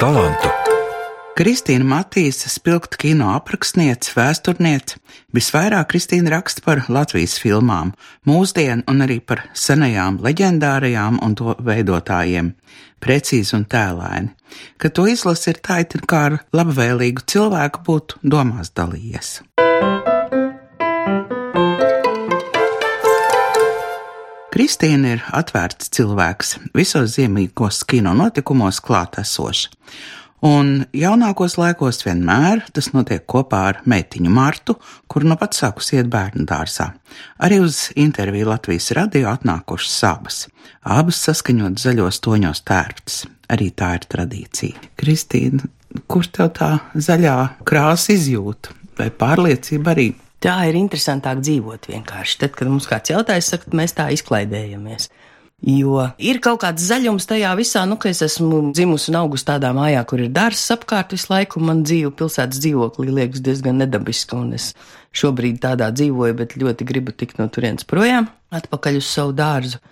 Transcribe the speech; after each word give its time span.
talantu. 0.00 0.48
Kristīna 1.36 1.84
Matīsa, 1.88 2.50
spilgta 2.52 2.98
kino 3.00 3.30
aprakstniece, 3.32 4.12
vēsturniece, 4.16 4.98
visvairāk 5.36 5.88
Kristīna 5.92 6.34
raksta 6.34 6.64
par 6.64 6.82
Latvijas 6.92 7.36
filmām, 7.40 7.92
mūsdienu 8.28 8.84
un 8.90 9.04
arī 9.04 9.20
par 9.24 9.46
senajām 9.56 10.18
leģendārajām 10.24 11.20
un 11.24 11.36
to 11.38 11.56
veidotājiem, 11.64 12.52
precīzi 13.00 13.56
un 13.56 13.64
tēlaini. 13.72 14.34
Kad 14.80 14.96
to 14.96 15.06
izlasi, 15.08 15.52
ir 15.54 15.60
tā, 15.64 15.80
it 15.84 15.96
kā 16.08 16.24
ar 16.30 16.40
labvēlīgu 16.56 17.24
cilvēku 17.30 17.84
būtu 17.88 18.24
domās 18.36 18.72
dalījies. 18.76 19.38
Kristīna 24.50 25.12
ir 25.14 25.20
atvērts 25.30 25.92
cilvēks, 25.94 26.56
visos 26.74 27.12
ziemīgos 27.14 27.84
kino 27.86 28.10
notikumos 28.18 28.80
klātesoša. 28.82 29.70
Un 30.42 30.86
jaunākos 30.96 31.54
laikos 31.60 32.00
vienmēr 32.02 32.64
tas 32.74 32.88
notiek 32.94 33.22
kopā 33.30 33.60
ar 33.68 33.78
meitiņu 33.92 34.32
Martu, 34.32 34.74
kur 35.06 35.26
nu 35.28 35.36
pat 35.38 35.54
sākus 35.54 35.92
iet 35.94 36.08
bērnu 36.10 36.46
dārzā. 36.48 36.88
Arī 37.44 37.60
uz 37.62 37.90
interviju 37.94 38.48
Latvijas 38.48 38.90
radio 38.96 39.28
atnākušas 39.34 39.98
abas. 40.08 40.40
Abas 40.82 41.20
saskaņot 41.28 41.78
zaļos 41.78 42.18
toņos 42.24 42.64
tērptas. 42.66 43.20
Arī 43.52 43.68
tā 43.76 43.92
ir 44.00 44.08
tradīcija. 44.10 44.90
Kristīna, 44.98 45.68
kur 46.10 46.26
tev 46.26 46.50
tā 46.56 46.72
zaļā 46.96 47.36
krāsa 47.68 48.16
izjūta 48.16 48.74
vai 48.98 49.12
pārliecība 49.14 49.94
arī? 49.94 50.08
Tā 50.40 50.54
ir 50.70 50.78
interesantāk 50.78 51.42
dzīvot 51.44 51.90
vienkārši. 51.90 52.38
Tad, 52.40 52.54
kad 52.56 52.70
mums 52.70 52.88
kāds 52.88 53.12
jautājums, 53.12 53.50
saka, 53.52 53.72
mēs 53.76 53.92
tā 53.96 54.08
izklaidējamies. 54.14 55.10
Jo 55.60 56.06
ir 56.16 56.38
kaut 56.40 56.62
kāds 56.62 56.86
zaļums 56.88 57.26
tajā 57.28 57.50
visā, 57.58 57.82
nu, 57.84 57.98
ka 58.00 58.08
es 58.08 58.22
esmu 58.24 58.70
dzimusi 58.72 59.10
un 59.12 59.18
augusi 59.20 59.44
tādā 59.50 59.74
mājā, 59.76 60.00
kur 60.08 60.22
ir 60.24 60.30
dārsts 60.32 60.72
apkārt 60.72 61.12
visu 61.12 61.28
laiku, 61.28 61.60
man 61.60 61.82
dzīve 61.84 62.14
pilsētas 62.16 62.62
dzīvoklī 62.64 63.12
liekas 63.18 63.44
diezgan 63.44 63.76
nedabiska, 63.82 64.38
un 64.40 64.54
es 64.56 64.70
šobrīd 65.12 65.60
tādā 65.60 65.90
dzīvoju, 65.92 66.38
bet 66.38 66.56
ļoti 66.56 66.88
gribu 66.88 67.12
tikt 67.12 67.42
no 67.42 67.50
turienes 67.52 67.84
projām, 67.84 68.30
atpakaļ 68.56 69.02
uz 69.02 69.12
savu 69.12 69.36
dārzu. 69.36 69.82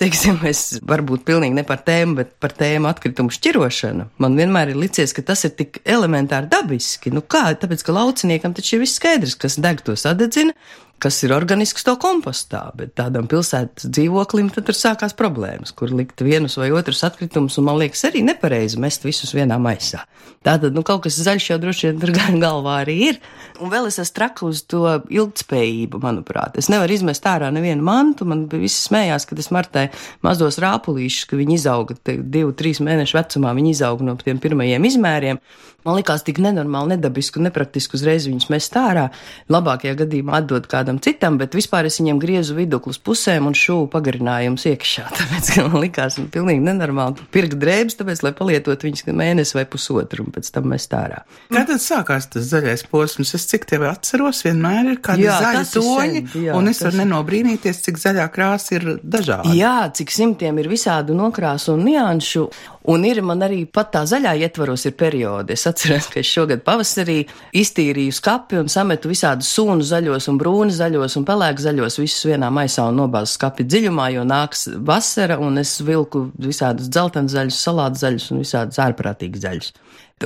Teiksim, 0.00 0.38
es 0.48 0.78
varbūt 0.88 1.26
pilnīgi 1.28 1.52
ne 1.58 1.64
par 1.68 1.82
tēmu, 1.84 2.14
bet 2.22 2.30
par 2.40 2.54
tēmu 2.56 2.88
atkritumu 2.88 3.32
šķirošanu. 3.36 4.06
Man 4.24 4.38
vienmēr 4.38 4.72
ir 4.72 4.78
licies, 4.80 5.12
ka 5.12 5.20
tas 5.28 5.44
ir 5.44 5.52
tik 5.58 5.82
elementāri 5.84 6.48
dabiski. 6.48 7.12
Nu 7.12 7.20
kā, 7.20 7.50
tāpēc, 7.60 7.84
ka 7.84 7.92
lauciniekam 7.98 8.54
taču 8.56 8.78
ir 8.78 8.86
viss 8.86 8.96
skaidrs, 8.96 9.36
kas 9.36 9.58
deg 9.60 9.82
to 9.84 9.98
sadedzina, 10.00 10.56
kas 11.00 11.18
ir 11.24 11.32
organisks 11.34 11.84
to 11.86 11.94
kompostā, 12.00 12.62
bet 12.76 12.92
tādam 12.98 13.28
pilsētas 13.30 13.88
dzīvoklim 13.88 14.50
tad 14.54 14.68
tur 14.68 14.76
sākās 14.76 15.16
problēmas, 15.16 15.72
kur 15.76 15.92
likt 15.94 16.22
vienus 16.24 16.58
vai 16.60 16.70
otrus 16.76 17.02
atkritumus, 17.06 17.56
un 17.60 17.68
man 17.70 17.80
liekas 17.80 18.04
arī 18.08 18.22
nepareizi 18.26 18.80
mest 18.80 19.06
visus 19.06 19.32
vienā 19.36 19.58
maisā. 19.62 20.04
Tātad, 20.44 20.72
nu, 20.72 20.80
kaut 20.86 21.02
kas 21.04 21.18
zaļš 21.20 21.46
jau 21.50 21.58
droši 21.60 21.90
vien 21.90 21.98
tur 22.00 22.12
galvā 22.44 22.78
arī 22.84 22.96
ir. 23.10 23.18
Un 23.60 23.72
vēl 23.72 23.90
es 23.90 23.98
esmu 24.00 24.16
traka 24.16 24.46
uz 24.48 24.62
to 24.68 24.84
ilgtspējību, 25.12 26.00
manuprāt. 26.00 26.56
Es 26.60 26.70
nevaru 26.72 26.96
izmest 26.96 27.26
ārā 27.28 27.50
nevienu 27.52 27.84
mantu, 27.84 28.24
man 28.28 28.46
visi 28.48 28.78
smējās, 28.86 29.28
kad 29.28 29.40
es 29.42 29.50
martē 29.52 29.88
mazos 30.24 30.56
rāpulīšus, 30.64 31.26
ka 31.28 31.40
viņi 31.40 31.58
izauga 31.58 31.96
divu, 32.06 32.54
trīs 32.56 32.80
mēnešu 32.84 33.18
vecumā, 33.20 33.52
viņi 33.56 33.74
izauga 33.76 34.08
no 34.08 34.16
tiem 34.20 34.40
pirmajiem 34.40 34.88
izmēriem. 34.88 35.42
Man 35.84 35.96
likās 35.96 36.24
tik 36.24 36.40
nenormāli, 36.44 36.94
nedabiski 36.94 37.40
un 37.40 37.46
nepraktiski 37.48 37.96
uzreiz 37.96 38.26
viņus 38.28 38.50
mest 38.52 38.74
ārā. 38.76 39.06
Labākajā 39.52 39.94
gadījumā 40.02 40.40
atdot 40.40 40.66
kādam 40.68 40.89
citam, 40.98 41.36
bet 41.38 41.54
vispār 41.54 41.86
es 41.86 42.00
viņiem 42.00 42.18
griezu 42.22 42.56
viduklus 42.56 42.98
pusēm 42.98 43.46
un 43.46 43.54
šūnu 43.54 43.86
pagarinājumus 43.92 44.66
iekšā. 44.72 45.06
Tāpēc 45.18 45.50
man 45.60 45.76
likās 45.84 46.18
nu, 46.18 46.26
pilnīgi 46.32 46.64
nenormāli 46.66 47.28
pirkt 47.34 47.58
drēbes, 47.60 47.98
tāpēc, 48.00 48.24
lai 48.26 48.32
palietot 48.36 48.86
viņus 48.86 49.06
mēnesi 49.10 49.56
vai 49.58 49.66
pusotru 49.70 50.26
un 50.26 50.34
pēc 50.34 50.50
tam 50.54 50.70
mest 50.72 50.94
ārā. 50.96 51.22
Kā 51.52 51.64
tad 51.68 51.84
sākās 51.84 52.30
tas 52.32 52.48
zaļais 52.50 52.86
posms? 52.90 53.34
Es 53.38 53.46
cik 53.50 53.68
tevi 53.70 53.86
atceros, 53.90 54.42
vienmēr 54.46 54.94
ir 54.94 55.00
kādi 55.04 55.28
jā, 55.28 55.38
zaļi 55.44 55.64
toņi, 55.76 56.24
jā, 56.48 56.56
un 56.58 56.72
es 56.72 56.82
varu 56.82 57.02
nenobrīnīties, 57.04 57.84
cik 57.86 58.00
zaļā 58.00 58.26
krāsa 58.34 58.78
ir 58.78 58.88
dažāda. 59.02 59.54
Jā, 59.56 59.76
cik 59.94 60.12
simtiem 60.14 60.58
ir 60.62 60.70
visādu 60.72 61.16
nokrāsu 61.18 61.76
un 61.76 61.86
nianšu. 61.86 62.48
Un 62.88 63.04
ir 63.04 63.18
man 63.20 63.42
arī 63.44 63.66
pat 63.68 63.90
tā 63.92 64.06
zaļā 64.08 64.32
ietvaros 64.40 64.86
ir 64.88 64.94
periodi. 64.96 65.52
Es 65.52 65.66
atceros, 65.68 66.06
ka 66.08 66.22
es 66.22 66.30
šogad 66.30 66.62
pavasarī 66.64 67.18
iztīrīju 67.60 68.14
skapi 68.16 68.56
un 68.56 68.72
sametu 68.72 69.10
visādus 69.10 69.50
sūnu 69.52 69.84
zaļos 69.84 70.30
un 70.32 70.38
brūni 70.40 70.72
zaļos 70.72 71.18
un 71.20 71.26
pelēku 71.28 71.60
zaļos 71.60 72.00
visus 72.00 72.24
vienā 72.30 72.48
maisā 72.48 72.86
un 72.88 72.96
nobāzu 73.02 73.36
skapi 73.36 73.68
dziļumā, 73.68 74.08
jo 74.16 74.24
nāks 74.24 74.70
vasara 74.88 75.36
un 75.44 75.60
es 75.60 75.74
vilku 75.84 76.30
visādus 76.40 76.88
dzeltens 76.88 77.36
zaļus, 77.36 77.60
salātu 77.68 78.00
zaļus 78.00 78.30
un 78.32 78.42
visādus 78.46 78.80
ārprātīgus 78.80 79.44
zaļus. 79.44 79.72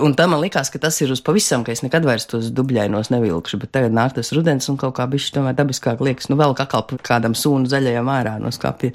Un 0.03 0.14
tam 0.19 0.32
man 0.34 0.41
likās, 0.43 0.72
ka 0.75 0.78
tas 0.82 0.97
ir 1.03 1.10
uz 1.14 1.20
pavisam, 1.22 1.62
ka 1.66 1.70
es 1.75 1.82
nekad 1.84 2.06
vairs 2.06 2.26
tos 2.31 2.48
dubļainos 2.54 3.12
nevilkšu, 3.14 3.60
bet 3.62 3.70
tagad 3.75 3.94
nāk 3.94 4.16
tas 4.16 4.32
rudens 4.34 4.66
un 4.70 4.78
kaut 4.78 4.97
kā 4.97 5.06
bišķi 5.10 5.37
tomēr 5.37 5.54
dabiskāk 5.59 6.03
liekas, 6.03 6.31
nu 6.31 6.38
vēl 6.38 6.54
kā 6.59 6.66
kādam 7.06 7.34
sūnu 7.38 7.70
zaļajam 7.70 8.10
ārā 8.10 8.41
no 8.43 8.50
skapja. 8.54 8.91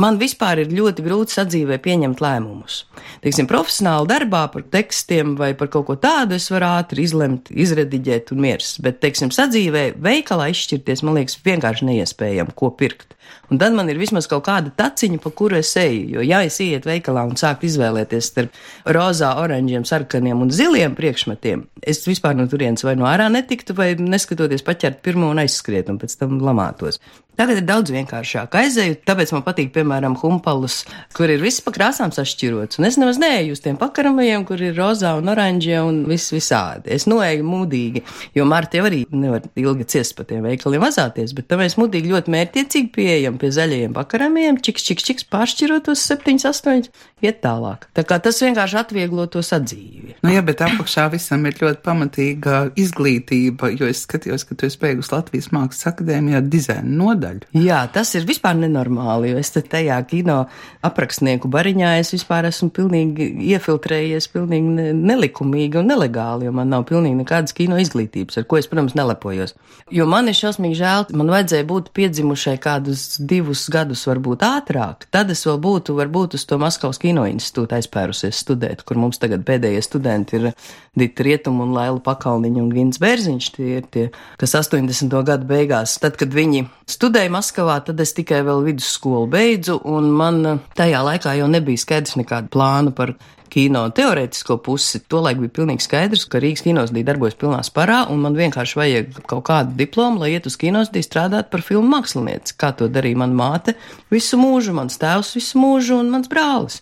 Man 0.00 0.16
vispār 0.16 0.62
ir 0.62 0.70
ļoti 0.72 1.04
grūti 1.04 1.34
sadzīvē 1.36 1.76
pieņemt 1.84 2.22
lēmumus. 2.24 2.78
Teiksim, 3.20 3.44
profesionāli 3.50 4.08
darbā 4.08 4.46
par 4.54 4.64
tekstiem 4.72 5.34
vai 5.36 5.50
par 5.58 5.68
kaut 5.74 5.84
ko 5.90 5.98
tādu 6.00 6.38
es 6.38 6.48
varu 6.48 6.70
ātri 6.78 7.04
izlemt, 7.04 7.50
izrediģēt 7.52 8.32
un 8.32 8.40
miers, 8.40 8.78
bet, 8.80 9.02
teiksim, 9.04 9.28
sadzīvē 9.36 9.90
veikalā 10.00 10.48
izšķirties, 10.54 11.04
man 11.04 11.20
liekas, 11.20 11.36
vienkārši 11.44 11.90
neiespējami, 11.90 12.56
ko 12.56 12.72
pirkt. 12.78 13.12
Un 13.52 13.60
tad 13.60 13.76
man 13.76 13.90
ir 13.92 14.00
vismaz 14.00 14.24
kaut 14.30 14.46
kāda 14.46 14.72
taciņa, 14.72 15.18
pa 15.20 15.30
kuru 15.36 15.58
es 15.60 15.74
eju, 15.76 16.06
jo 16.16 16.24
ja 16.24 16.40
es 16.46 16.56
iet 16.64 16.88
veikalā 16.88 17.26
un 17.28 17.36
sāku 17.36 17.68
izvēlēties 17.68 18.30
starp 18.32 18.56
rozā, 18.96 19.34
oranžiem, 19.42 19.84
sarkaniem 19.88 20.40
un 20.46 20.52
ziliem 20.52 20.96
priekšmetiem, 20.96 21.66
es 21.84 22.00
vispār 22.08 22.38
no 22.38 22.48
turienes 22.48 22.84
vai 22.86 22.96
no 22.96 23.04
ārā 23.10 23.28
netiktu, 23.32 23.76
vai 23.76 23.92
neskatoties 24.00 24.64
paķert 24.64 25.02
pirmo 25.04 25.28
un 25.32 25.42
aizskriet 25.44 25.92
un 25.92 26.00
pēc 26.00 26.16
tam 26.22 26.40
lamātos. 26.40 27.00
Tagad 27.32 27.62
ir 27.62 27.64
daudz 27.64 27.88
vienkāršāk 27.94 28.52
aizēju, 28.60 28.98
tāpēc 29.08 29.30
man 29.32 29.42
patīk, 29.46 29.70
piemēram, 29.72 30.18
humpalus, 30.20 30.82
kur 31.16 31.30
ir 31.32 31.40
viss 31.40 31.62
pa 31.64 31.72
krāsām 31.72 32.12
sašķirots. 32.12 32.76
Un 32.76 32.84
es 32.84 32.98
nemaz 33.00 33.16
neeju 33.22 33.56
uz 33.56 33.62
tiem 33.64 33.78
pakaramajiem, 33.80 34.44
kur 34.48 34.60
ir 34.60 34.76
rozā 34.76 35.14
un 35.16 35.32
oranžie 35.32 35.78
un 35.80 36.02
viss 36.10 36.34
visādi. 36.34 36.92
Es 36.92 37.08
noeju 37.08 37.46
mudīgi, 37.48 38.02
jo 38.36 38.44
Marta 38.48 38.76
jau 38.76 38.84
arī 38.90 39.06
nevar 39.16 39.46
ilgi 39.56 39.88
ciest 39.94 40.14
pa 40.18 40.26
tiem 40.28 40.44
veikaliem 40.44 40.84
vazāties, 40.84 41.32
bet 41.38 41.48
tam 41.48 41.62
mēs 41.64 41.78
mudīgi 41.80 42.12
ļoti 42.12 42.34
mērķiecīgi 42.36 42.92
pieejam 42.92 43.40
pie 43.40 43.50
zaļajiem 43.56 43.96
pakaramajiem, 43.96 44.60
čiks, 44.68 44.84
čiks, 44.90 45.08
čiks, 45.08 45.26
pāršķirot 45.32 45.88
tos 45.88 46.04
7, 46.12 46.36
8, 46.52 46.92
iet 47.24 47.40
tālāk. 47.40 47.88
Tā 47.96 48.04
kā 48.06 48.20
tas 48.20 48.42
vienkārši 48.44 48.80
atvieglo 48.82 49.24
to 49.32 49.40
sadzīvi. 49.46 50.18
Nu, 50.20 50.34
jā, 50.34 50.44
bet 50.44 50.60
apakšā 50.68 51.08
visam 51.16 51.48
ir 51.48 51.56
ļoti 51.64 51.80
pamatīga 51.86 52.62
izglītība, 52.78 53.72
jo 53.78 53.88
es 53.88 54.04
skatījos, 54.04 54.44
ka 54.46 54.58
tu 54.58 54.68
esi 54.68 54.80
beigusi 54.84 55.14
Latvijas 55.16 55.48
Mākslas 55.54 55.92
akadēmijā 55.94 56.44
dizaina 56.52 56.98
nodaļu 57.00 57.31
nodaļu. 57.32 57.64
Jā, 57.64 57.80
tas 57.92 58.12
ir 58.14 58.26
vispār 58.26 58.56
nenormāli, 58.58 59.32
jo 59.32 59.40
es 59.40 59.50
te 59.52 59.62
tajā 59.62 59.98
kino 60.08 60.46
aprakstnieku 60.82 61.48
bariņā 61.48 61.98
es 62.00 62.12
vispār 62.12 62.46
esmu 62.48 62.70
pilnīgi 62.74 63.28
iefiltrējies, 63.52 64.28
pilnīgi 64.32 64.92
nelikumīgi 64.96 65.80
un 65.80 65.90
nelegāli, 65.92 66.46
jo 66.46 66.52
man 66.52 66.70
nav 66.72 66.86
pilnīgi 66.88 67.20
nekādas 67.22 67.54
kino 67.56 67.78
izglītības, 67.80 68.38
ar 68.38 68.46
ko 68.48 68.58
es, 68.58 68.68
protams, 68.70 68.96
nelepojos. 68.98 69.54
Jo 69.92 70.06
man 70.06 70.28
ir 70.28 70.36
šausmīgi 70.36 70.78
žēl, 70.80 71.08
man 71.16 71.32
vajadzēja 71.32 71.68
būt 71.68 71.92
piedzimušai 71.96 72.56
kādus 72.62 73.18
divus 73.18 73.66
gadus, 73.72 74.04
varbūt 74.08 74.44
ātrāk. 74.46 75.06
Tad 75.12 75.32
es 75.32 75.44
vēl 75.46 75.60
būtu, 75.62 75.96
varbūt 75.98 76.38
uz 76.38 76.46
to 76.48 76.58
Maskavas 76.62 77.00
kino 77.02 77.26
institūtu 77.28 77.78
aizpērusies 77.78 78.42
studēt, 78.44 78.86
kur 78.86 79.00
mums 79.00 79.20
tagad 79.22 79.44
pēdējie 79.48 79.82
studenti 79.84 80.38
ir 80.38 80.50
Dita 80.98 81.24
Rietum 81.24 81.62
un 81.64 81.72
Laila 81.72 82.00
Pakalniņa 82.04 82.60
un 82.60 82.72
Gins 82.72 83.00
Bērziņš. 83.00 83.50
Tie 83.56 83.68
ir 83.78 83.86
tie, 83.92 84.08
kas 84.40 84.52
80. 84.58 85.14
gadu 85.24 85.48
beigās, 85.48 85.94
tad, 86.02 86.18
kad 86.20 86.32
viņi 86.34 86.66
studēja, 86.88 87.11
studēju 87.12 87.32
Maskavā, 87.34 87.74
tad 87.84 88.00
es 88.00 88.14
tikai 88.16 88.40
vēl 88.46 88.62
vidusskolu 88.64 89.26
beidzu, 89.28 89.76
un 89.84 90.08
man 90.16 90.38
eh, 90.48 90.60
tajā 90.78 91.02
laikā 91.04 91.34
jau 91.36 91.48
nebija 91.50 91.80
skaidrs 91.82 92.16
nekāda 92.16 92.48
plāna 92.48 92.92
par 92.96 93.12
kino 93.52 93.82
teorētisko 93.92 94.56
pusi. 94.64 95.02
Tolaik 95.12 95.42
bija 95.42 95.52
pilnīgi 95.58 95.84
skaidrs, 95.84 96.24
ka 96.24 96.40
Rīgas 96.40 96.64
kinostudija 96.64 97.10
darbojas 97.10 97.36
pilnā 97.36 97.60
sparā, 97.68 98.06
un 98.08 98.24
man 98.24 98.38
vienkārši 98.38 98.78
vajag 98.80 99.20
kaut 99.28 99.44
kādu 99.50 99.76
diplomu, 99.76 100.22
lai 100.22 100.32
iet 100.38 100.48
uz 100.48 100.56
kinostudiju 100.56 101.04
strādāt 101.04 101.52
par 101.52 101.60
filmu 101.66 101.92
mākslinieci. 101.92 102.56
Kā 102.56 102.72
to 102.78 102.88
darīja 102.88 103.20
mana 103.20 103.36
māte 103.36 103.76
visu 104.14 104.40
mūžu, 104.40 104.72
mans 104.80 104.96
tēvs 105.02 105.34
visu 105.36 105.60
mūžu 105.60 106.00
un 106.00 106.08
mans 106.14 106.32
brālis. 106.32 106.80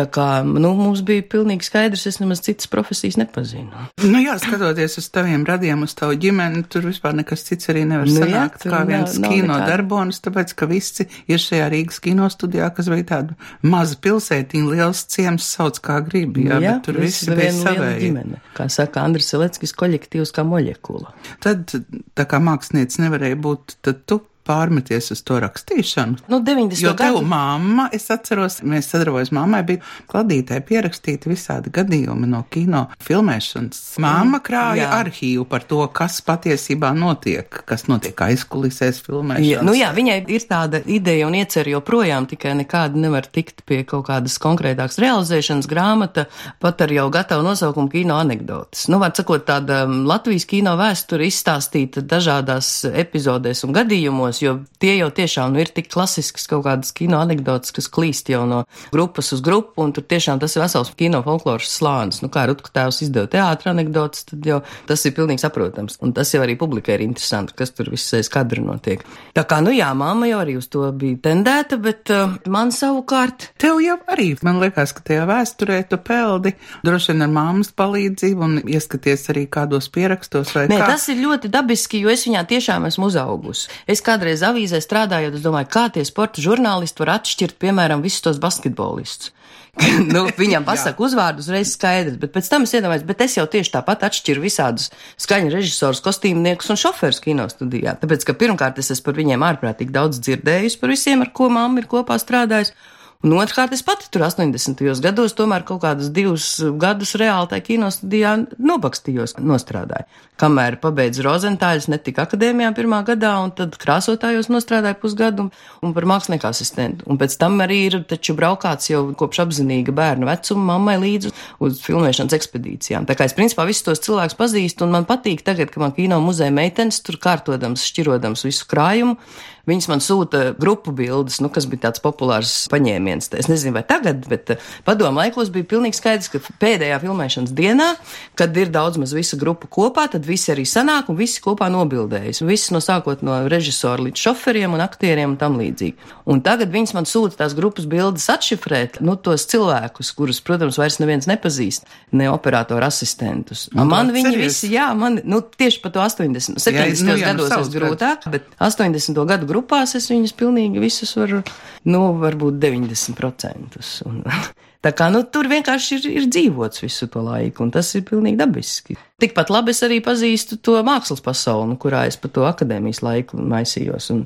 Tā 0.00 0.06
kā 0.08 0.26
nu, 0.46 0.70
mums 0.78 1.02
bija 1.04 1.20
pilnīgi 1.28 1.66
skaidrs, 1.66 2.06
es 2.08 2.18
nemaz 2.22 2.40
citas 2.44 2.70
profesijas 2.72 3.18
nepazinu. 3.20 3.84
Nu, 4.00 4.20
jā, 4.22 4.38
skatoties 4.40 4.96
uz 5.02 5.08
taviem 5.12 5.42
radiem, 5.44 5.82
uz 5.84 5.92
tavu 5.98 6.16
ģimeni, 6.20 6.62
tur 6.72 6.86
vispār 6.88 7.18
nekas 7.18 7.44
cits 7.44 7.68
arī 7.72 7.82
nevar 7.88 8.08
nu, 8.08 8.14
sanākt 8.16 8.64
jā, 8.64 8.72
kā 8.72 8.80
viens 8.88 9.18
nav, 9.20 9.34
kino 9.34 9.50
nav 9.50 9.66
darbonis, 9.68 10.22
tāpēc, 10.24 10.54
ka 10.56 10.70
visi 10.70 11.04
ir 11.28 11.42
šajā 11.42 11.66
Rīgas 11.74 12.00
kino 12.00 12.30
studijā, 12.32 12.70
kas 12.76 12.88
bija 12.92 13.08
tāda 13.10 13.36
maza 13.60 13.98
pilsētiņa, 14.00 14.72
liels 14.72 15.04
ciems, 15.12 15.50
sauc 15.58 15.82
kā 15.84 15.98
grib, 16.06 16.40
jā, 16.40 16.62
jā 16.64 16.78
bet 16.78 16.88
tur 16.88 17.02
visi, 17.04 17.28
bija 17.36 17.52
savēji. 17.58 18.40
Kā 18.56 18.70
saka 18.72 19.04
Andris 19.04 19.28
Seleckis, 19.34 19.76
kolektīvs 19.76 20.32
kā 20.32 20.46
moļekula. 20.48 21.12
Tad, 21.44 21.76
tā 22.16 22.28
kā 22.30 22.40
mākslinieks 22.40 23.02
nevarēja 23.04 23.42
būt, 23.44 23.76
tad 23.84 24.04
tu 24.08 24.22
pārmeties 24.50 25.12
uz 25.14 25.22
to 25.26 25.38
rakstīšanu? 25.44 26.26
Nu, 26.30 26.42
90. 26.44 26.82
Jo 26.82 26.94
tev 26.98 27.20
gadu. 27.20 27.26
mamma, 27.30 27.88
es 27.94 28.10
atceros, 28.10 28.60
mēs 28.66 28.90
sadarbojamies, 28.90 29.32
mammai 29.36 29.62
bija 29.68 29.84
kladītē 30.10 30.58
pierakstīti 30.66 31.30
visādi 31.30 31.72
gadījumi 31.74 32.28
no 32.30 32.42
kino 32.50 32.86
filmēšanas. 33.06 33.82
Mamma 34.02 34.42
krāja 34.44 34.86
Jā. 34.86 34.90
arhīvu 35.04 35.46
par 35.50 35.64
to, 35.70 35.82
kas 35.94 36.20
patiesībā 36.26 36.92
notiek, 36.96 37.62
kas 37.68 37.86
notiek 37.90 38.18
aizkulisēs 38.26 39.02
filmēšanas. 39.06 39.48
Ja, 39.48 39.62
nu 39.66 39.74
jā, 39.76 39.92
viņai 39.96 40.18
ir 40.30 40.46
tāda 40.50 40.82
ideja 40.90 41.28
un 41.28 41.36
iecer 41.38 41.68
joprojām, 41.70 42.26
tikai 42.30 42.56
nekāda 42.62 42.98
nevar 43.00 43.28
tikt 43.30 43.64
pie 43.68 43.82
kaut 43.88 44.08
kādas 44.08 44.38
konkrētākas 44.42 44.98
realizēšanas 45.02 45.68
grāmata, 45.70 46.26
pat 46.62 46.82
ar 46.84 46.94
jau 46.94 47.06
gatavu 47.12 47.44
nosaukumu 47.46 47.92
kino 47.92 48.18
anekdotas. 48.20 48.86
Nu, 48.90 49.00
var 49.02 49.14
sakot, 49.16 49.44
tāda 49.48 49.84
um, 49.86 50.02
Latvijas 50.08 50.46
kino 50.50 50.74
vēsture 50.80 51.28
izstāstīta 51.28 52.02
dažādās 52.06 52.72
epizodēs 52.90 53.64
un 53.66 53.74
gadījumos, 53.76 54.39
jo 54.42 54.56
tie 54.82 54.96
jau 54.98 55.10
tiešām 55.14 55.54
nu, 55.54 55.60
ir 55.62 55.72
tik 55.74 55.90
klasisks 55.92 56.48
kaut 56.50 56.64
kādas 56.66 56.94
kino 56.96 57.20
anekdotas, 57.20 57.74
kas 57.76 57.88
klīst 57.92 58.30
jau 58.32 58.42
no 58.48 58.62
grupas 58.94 59.32
uz 59.36 59.42
grupu, 59.44 59.82
un 59.84 59.94
tur 59.96 60.06
tiešām 60.08 60.40
tas 60.42 60.56
ir 60.56 60.64
vesels 60.64 60.92
kino 60.98 61.22
folkloras 61.26 61.70
slānis. 61.78 62.22
Nu, 62.24 62.30
kā 62.32 62.46
Rutku 62.50 62.72
tēvs 62.74 63.02
izdeva 63.06 63.30
teātra 63.30 63.74
anekdotas, 63.74 64.26
tad 64.30 64.46
jau 64.46 64.60
tas 64.88 65.04
ir 65.06 65.14
pilnīgi 65.16 65.44
saprotams. 65.44 65.98
Un 66.04 66.14
tas 66.16 66.32
jau 66.34 66.42
arī 66.44 66.56
publikai 66.60 66.96
ir 66.98 67.06
interesanti, 67.06 67.56
kas 67.58 67.74
tur 67.76 67.92
viss 67.92 68.16
aiz 68.16 68.30
kadra 68.32 68.62
notiek. 68.64 69.04
Tā 69.36 69.44
kā, 69.48 69.60
nu 69.64 69.74
jā, 69.74 69.90
māma 69.96 70.30
jau 70.30 70.40
arī 70.42 70.56
uz 70.58 70.70
to 70.72 70.86
bija 70.96 71.20
tendēta, 71.30 71.78
bet 71.82 72.12
uh, 72.14 72.38
man 72.50 72.72
savukārt 72.74 73.50
Tev 73.60 73.80
jau 73.82 73.96
arī, 74.08 74.30
man 74.46 74.60
liekas, 74.62 74.94
ka 74.96 75.02
tajā 75.04 75.26
vēsturē 75.28 75.80
tu 75.90 75.98
peldi 76.00 76.54
droši 76.86 77.12
vien 77.12 77.26
ar 77.26 77.32
māmas 77.32 77.72
palīdzību 77.76 78.46
un 78.46 78.54
ieskaties 78.62 79.26
arī 79.32 79.42
kādos 79.52 79.90
pierakstos 79.92 80.54
Nē, 80.70 80.78
kā. 80.78 80.86
tas 80.94 81.08
ir 81.12 81.18
ļoti 81.20 81.50
dabiski, 81.52 82.00
jo 82.04 82.12
es 82.12 82.24
viņā 82.28 82.44
tiešām 82.48 82.86
esmu 82.88 83.10
uzaugusi. 83.10 83.68
Es 83.90 84.00
kādreiz 84.04 84.29
avīzē 84.46 84.78
strādājot, 84.82 85.36
es 85.36 85.44
domāju, 85.44 85.68
kā 85.74 85.88
tie 85.90 86.06
sporta 86.06 86.42
žurnālisti 86.44 87.02
var 87.02 87.16
atšķirt, 87.18 87.58
piemēram, 87.62 88.04
visus 88.04 88.22
tos 88.24 88.38
basketbolistus. 88.42 89.34
nu, 90.14 90.24
viņam 90.38 90.64
pasaka 90.70 91.02
uzvārdu 91.04 91.44
uzreiz 91.44 91.74
skaidrs, 91.74 92.18
bet 92.20 92.32
pēc 92.34 92.48
tam 92.50 92.66
es 92.66 92.74
iedomājos, 92.74 93.06
bet 93.08 93.24
es 93.26 93.36
jau 93.38 93.46
tieši 93.50 93.74
tāpat 93.76 94.06
atšķiru 94.08 94.44
visādus 94.44 94.90
skaņu 95.20 95.52
režisorus, 95.54 96.02
kostīmniekus 96.04 96.72
un 96.72 96.80
šoferus 96.80 97.22
kino 97.24 97.46
studijā. 97.52 97.96
Tāpēc, 98.00 98.26
ka 98.26 98.36
pirmkārt 98.38 98.80
es 98.82 98.92
esmu 98.94 99.10
par 99.10 99.20
viņiem 99.20 99.46
ārprātīgi 99.50 99.94
daudz 99.94 100.22
dzirdējusi 100.22 100.80
par 100.82 100.94
visiem, 100.94 101.26
ar 101.26 101.34
ko 101.34 101.50
mamma 101.52 101.82
ir 101.82 101.90
kopā 101.90 102.18
strādājusi. 102.20 102.74
Un 103.20 103.34
otrkārt, 103.36 103.74
es 103.76 103.82
pati 103.84 104.06
tur 104.08 104.22
80. 104.24 104.78
gados, 105.04 105.34
tomēr 105.36 105.60
kaut 105.68 105.82
kādus 105.82 106.08
divus 106.16 106.54
gadus 106.80 107.10
reāli 107.20 107.50
tajā 107.50 107.64
kinostudijā 107.66 108.30
nobakstījos, 108.56 109.34
nostrādāju. 109.44 110.08
Kamēr 110.40 110.78
pabeidzu 110.80 111.26
Rozentāļus, 111.26 111.90
netika 111.92 112.24
akadēmijā 112.24 112.70
pirmā 112.78 113.02
gadā, 113.04 113.34
un 113.44 113.52
tad 113.52 113.76
krāsotājos 113.82 114.48
nostrādāju 114.48 114.96
pusgadu 115.02 115.44
un, 115.44 115.52
un 115.84 115.92
par 115.92 116.08
mākslinieku 116.08 116.48
asistentu. 116.48 117.04
Un 117.12 117.20
pēc 117.20 117.36
tam 117.42 117.60
arī 117.60 117.82
ir 117.90 117.98
taču 118.08 118.32
braukāts 118.38 118.88
jau 118.88 119.02
kopš 119.12 119.42
apzinīga 119.44 119.92
bērna 120.00 120.30
vecuma 120.30 120.70
mammai 120.72 120.96
līdzi 121.04 121.36
uz 121.60 121.84
filmēšanas 121.84 122.40
ekspedīcijām. 122.40 123.04
Tā 123.04 123.20
kā 123.20 123.28
es 123.28 123.36
principā 123.36 123.68
visus 123.68 123.84
tos 123.84 124.00
cilvēkus 124.08 124.40
pazīstu, 124.40 124.88
un 124.88 124.96
man 124.96 125.04
patīk 125.04 125.44
tagad, 125.44 125.68
ka 125.68 125.84
man 125.84 125.92
kino 125.92 126.22
muzeja 126.24 126.56
meitenes 126.56 127.04
tur 127.04 127.20
kārtodams, 127.20 127.84
šķirodams 127.92 128.48
visu 128.48 128.64
krājumu. 128.72 129.20
Viņas 129.68 129.88
man 129.90 130.02
sūta 130.04 130.42
grupu 130.58 130.92
bildes, 130.96 131.40
nu, 131.44 131.50
kas 131.52 131.66
bija 131.70 131.88
tāds 131.88 132.02
populārs 132.02 132.54
paņēmiens. 132.72 133.30
Es 133.40 133.48
nezinu, 133.50 133.74
vai 133.76 133.84
tagad, 133.86 134.24
bet 134.30 134.54
eh, 134.54 134.68
padomu 134.86 135.20
laikos 135.20 135.50
bija 135.52 135.68
pilnīgi 135.74 135.98
skaidrs, 135.98 136.30
ka 136.32 136.40
pēdējā 136.62 137.00
filmēšanas 137.02 137.52
dienā, 137.56 137.90
kad 138.38 138.56
ir 138.56 138.72
daudz 138.72 139.00
maz 139.00 139.14
visa 139.16 139.38
grupa 139.40 139.68
kopā, 139.70 140.06
tad 140.12 140.26
visi 140.28 140.52
arī 140.54 140.64
sanāk 140.68 141.10
un 141.12 141.18
visi 141.20 141.42
kopā 141.44 141.68
nobildējas. 141.72 142.42
Visi 142.48 142.74
no 142.74 142.80
sākot 142.84 143.24
no 143.26 143.36
režisora 143.50 144.06
līdz 144.06 144.24
šoferiem 144.28 144.76
un 144.76 144.84
aktieriem 144.84 145.34
un 145.34 145.38
tam 145.40 145.58
līdzīgi. 145.60 146.10
Un 146.30 146.42
tagad 146.46 146.72
viņas 146.72 146.94
man 146.96 147.08
sūta 147.08 147.42
tās 147.42 147.56
grupas 147.58 147.88
bildes 147.90 148.28
atšifrēt, 148.32 149.00
nu, 149.04 149.16
tos 149.20 149.46
cilvēkus, 149.50 150.12
kurus, 150.16 150.40
protams, 150.44 150.78
vairs 150.80 151.00
neviens 151.02 151.28
nepazīst, 151.30 151.88
ne 152.16 152.30
operatoru 152.32 152.86
asistentus. 152.86 153.68
Nu, 153.74 153.84
Man 153.90 154.12
viņi 154.14 154.30
atceries? 154.30 154.54
visi, 154.54 154.72
jā, 154.74 154.90
man, 154.96 155.18
nu, 155.26 155.40
tieši 155.42 155.82
pa 155.82 155.90
to 155.94 156.02
80, 156.04 156.60
70. 156.62 157.04
nu 157.06 157.16
jā, 157.18 157.32
nu, 157.34 157.46
gados 157.48 157.54
es 157.56 157.72
grūtāk, 157.74 158.28
bet 158.32 158.46
80. 158.62 159.18
gadu 159.28 159.49
grupās 159.50 159.96
es 159.98 160.08
viņus 160.12 160.36
pilnīgi 160.38 160.82
visus 160.82 161.12
varu, 161.18 161.42
nu, 161.90 162.02
varbūt 162.22 162.58
90%. 162.62 163.80
Un, 164.08 164.22
tā 164.84 164.94
kā, 164.96 165.10
nu, 165.12 165.22
tur 165.28 165.50
vienkārši 165.50 165.98
ir, 165.98 166.10
ir 166.22 166.32
dzīvots 166.32 166.84
visu 166.84 167.10
to 167.12 167.22
laiku, 167.26 167.66
un 167.66 167.72
tas 167.74 167.92
ir 167.98 168.06
pilnīgi 168.08 168.40
dabiski. 168.40 168.98
Tikpat 169.20 169.50
labi 169.52 169.74
es 169.74 169.82
arī 169.84 169.98
pazīstu 170.00 170.56
to 170.64 170.78
mākslas 170.86 171.20
pasauli, 171.20 171.68
nu, 171.74 171.76
kurā 171.80 172.06
es 172.08 172.16
pa 172.16 172.30
to 172.32 172.46
akadēmijas 172.48 173.02
laiku 173.04 173.36
maisījos 173.36 174.08
un 174.14 174.22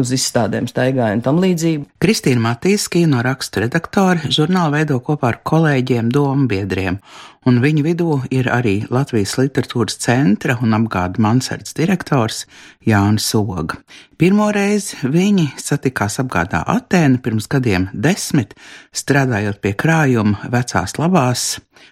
uz 0.00 0.12
izstādēm 0.12 0.68
staigāju 0.68 1.16
un 1.16 1.24
tam 1.24 1.40
līdzīgi. 1.40 1.86
Kristīna 2.04 2.42
Matīs, 2.50 2.84
kino 2.92 3.22
rakstu 3.24 3.64
redaktore, 3.64 4.28
žurnālu 4.28 4.76
veido 4.76 5.00
kopā 5.04 5.32
ar 5.32 5.40
kolēģiem, 5.48 6.12
domu 6.12 6.50
biedriem, 6.50 7.00
un 7.48 7.60
viņu 7.62 7.84
vidū 7.84 8.16
ir 8.34 8.48
arī 8.52 8.74
Latvijas 8.92 9.36
literatūras 9.38 9.98
centra 10.02 10.56
un 10.62 10.76
apgāda 10.76 11.22
mansards 11.22 11.76
direktors 11.76 12.44
Jānis 12.86 13.28
Soga. 13.30 13.78
Pirmo 14.20 14.48
reizi 14.54 14.98
viņi 15.02 15.50
satikās 15.60 16.20
apgādā 16.22 16.62
Atēnu 16.70 17.20
pirms 17.24 17.48
gadiem 17.50 17.88
desmit, 17.92 18.54
strādājot 18.94 19.60
pie 19.60 19.74
krājuma 19.76 20.50
vecās 20.52 20.96
labās 21.00 21.46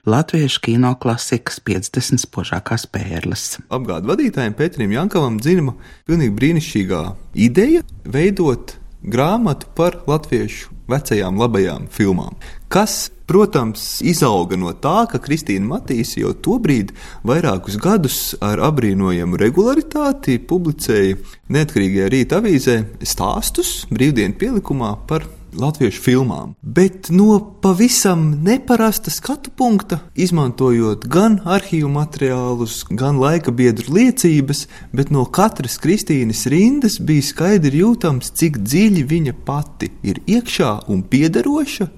latviešu 0.08 0.62
kino 0.64 0.94
klasikas 1.00 1.60
50 1.60 2.22
spožākās 2.22 2.86
pērles. 2.90 3.58
apgādes 3.68 4.08
vadītājiem 4.08 4.54
Pēterim 4.58 4.94
Jankavam 4.96 5.40
dzirma 5.42 5.76
pilnīgi 6.06 6.36
brīnišķīgā 6.38 7.02
ideja 7.48 7.82
veidot 8.04 8.78
grāmatu 9.02 9.68
par 9.76 9.98
latviešu 10.06 10.70
vecajām 10.90 11.38
labajām 11.40 11.86
filmām. 11.92 12.36
Kas, 12.72 13.10
protams, 13.28 14.00
izauga 14.04 14.56
no 14.60 14.72
tā, 14.72 15.04
ka 15.10 15.20
Kristīna 15.22 15.68
Matīsa 15.74 16.22
jau 16.22 16.32
tobrīd 16.46 16.92
vairākus 17.28 17.78
gadus 17.82 18.18
ar 18.44 18.62
apbrīnojamu 18.68 19.40
regularitāti 19.40 20.38
publicēja 20.48 21.18
neatkarīgajā 21.52 22.10
rīta 22.12 22.40
avīzē 22.42 22.78
stāstus 23.04 23.82
brīvdienu 23.92 24.38
pielikumā 24.40 24.96
par 25.08 25.28
latviešu 25.58 26.02
filmām. 26.02 26.54
Bet 26.62 27.10
no 27.12 27.38
pavisam 27.62 28.24
neparasta 28.44 29.12
skatu 29.12 29.52
punkta, 29.56 30.00
izmantojot 30.14 31.06
gan 31.12 31.38
arhīvu 31.44 31.90
materiālus, 31.92 32.82
gan 32.90 33.20
laika 33.22 33.52
biedru 33.54 33.96
liecības, 33.98 34.66
bet 34.92 35.12
no 35.14 35.24
katras 35.24 35.78
Kristīnas 35.82 36.46
rindas 36.50 36.98
bija 37.00 37.24
skaidri 37.26 37.82
jūtams, 37.82 38.32
cik 38.38 38.62
dziļi 38.62 39.06
viņa 39.08 39.34
pati 39.46 39.92
ir 40.02 40.22
iekšā 40.26 40.74
un 40.92 41.04
piederoša. 41.08 41.88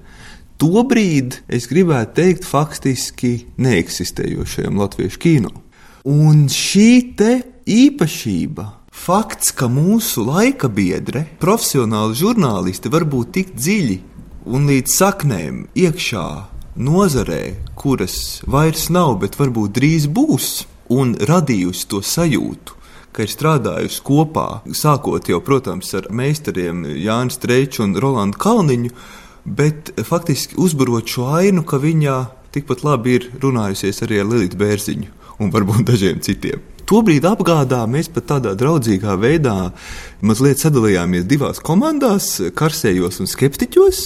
Tobrīd 0.61 1.41
es 1.51 1.67
gribētu 1.67 2.15
teikt, 2.21 2.45
faktiski 2.47 3.33
neeksistējošajam 3.59 4.79
latviešu 4.79 5.19
kino. 5.19 5.51
Un 6.07 6.45
šī 6.51 6.89
te 7.19 7.31
īpašība, 7.65 8.69
fakts, 8.95 9.51
ka 9.51 9.67
mūsu 9.69 10.23
laika 10.25 10.69
biedre, 10.71 11.25
profesionāli 11.41 12.15
žurnālisti 12.17 12.91
var 12.93 13.05
būt 13.09 13.33
tik 13.37 13.55
dziļi 13.57 13.97
un 14.45 14.69
līdz 14.69 14.95
saknēm 14.99 15.65
iekšā 15.77 16.27
nozarē, 16.75 17.55
kuras 17.77 18.41
vairs 18.47 18.87
nav, 18.93 19.17
bet 19.21 19.37
varbūt 19.39 19.75
drīz 19.77 20.07
būs, 20.11 20.65
un 20.91 21.15
radījusi 21.17 21.87
to 21.91 22.01
sajūtu, 22.05 22.75
ka 23.15 23.25
ir 23.25 23.31
strādājusi 23.31 24.03
kopā, 24.05 24.47
sākot 24.75 25.29
jau, 25.31 25.39
protams, 25.43 25.93
ar 25.97 26.09
meistariem 26.11 26.83
Jānis 26.99 27.39
Streiču 27.39 27.85
un 27.87 27.95
Rolandu 28.01 28.41
Kalniņu, 28.41 28.93
bet 29.45 29.93
faktiski 30.07 30.59
uzburot 30.61 31.09
šo 31.09 31.29
ainu, 31.39 31.63
ka 31.63 31.79
viņa 31.81 32.19
tikpat 32.55 32.85
labi 32.87 33.19
ir 33.19 33.29
runājusies 33.43 34.03
arī 34.05 34.21
ar 34.21 34.31
Lilītu 34.31 34.59
Bērziņu 34.59 35.11
un 35.43 35.51
varbūt 35.53 35.85
dažiem 35.89 36.21
citiem. 36.23 36.74
Tobrīd 36.85 37.25
apgādā 37.25 37.79
mēs 37.89 38.11
pat 38.13 38.27
tādā 38.29 38.51
draudzīgā 38.53 39.15
veidā 39.17 39.71
mazliet 40.21 40.61
sadalījāmies 40.61 41.23
divās 41.25 41.57
komandās, 41.57 42.27
karsējos 42.53 43.23
un 43.23 43.29
skeptiķos. 43.31 44.01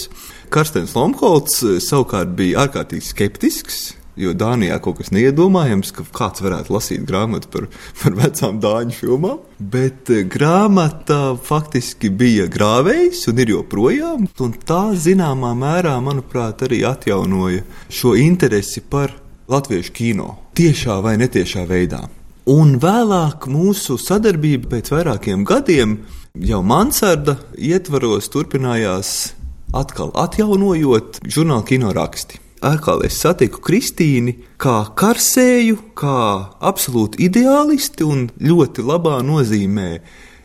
Karstens 0.48 0.94
Lomholts 0.96 1.58
savukārt 1.84 2.30
bija 2.38 2.62
ārkārtīgi 2.62 3.04
skeptisks, 3.04 3.80
jo 4.16 4.32
Dānijā 4.32 4.78
kaut 4.80 4.96
kas 5.02 5.12
neiedomājams, 5.12 5.92
ka 5.92 6.04
kāds 6.16 6.40
varētu 6.40 6.72
lasīt 6.72 7.04
grāmatu 7.04 7.50
par, 7.52 7.66
par 8.00 8.16
vecām 8.16 8.62
dāņu 8.64 8.96
filmām. 8.96 9.42
Bet 9.60 10.08
eh, 10.14 10.24
grāmata 10.24 11.34
faktiski 11.36 12.08
bija 12.08 12.46
grāvējs 12.48 13.26
un 13.28 13.42
ir 13.44 13.52
joprojām, 13.58 14.24
un 14.40 14.54
tā 14.56 14.86
zināmā 14.96 15.52
mērā, 15.58 15.98
manuprāt, 16.04 16.64
arī 16.64 16.80
atjaunoja 16.88 17.66
šo 17.92 18.14
interesi 18.16 18.80
par 18.80 19.12
latviešu 19.52 19.94
kino 20.00 20.30
tiešā 20.56 20.96
vai 21.04 21.18
netiešā 21.20 21.66
veidā. 21.68 22.06
Un 22.48 22.78
vēlāk 22.80 23.44
mūsu 23.52 23.98
sadarbība 24.00 24.70
pēc 24.76 24.88
vairākiem 24.94 25.42
gadiem 25.44 25.98
jau 26.40 26.62
mansarda 26.64 27.36
ietvaros 27.58 28.30
turpinājās 28.32 29.34
atkal 29.76 30.08
atjaunojot 30.16 31.20
žurnāla 31.28 31.66
kino 31.68 31.92
raksti. 31.92 32.40
Atkal 32.64 33.04
es 33.04 33.18
satiku 33.20 33.60
Kristīnu 33.64 34.34
kā 34.60 34.82
karsēju, 34.96 35.76
kā 35.96 36.22
absolūti 36.60 37.24
ideālisti 37.28 38.04
un 38.04 38.26
ļoti 38.36 38.84
labā 38.84 39.20
nozīmē 39.24 39.90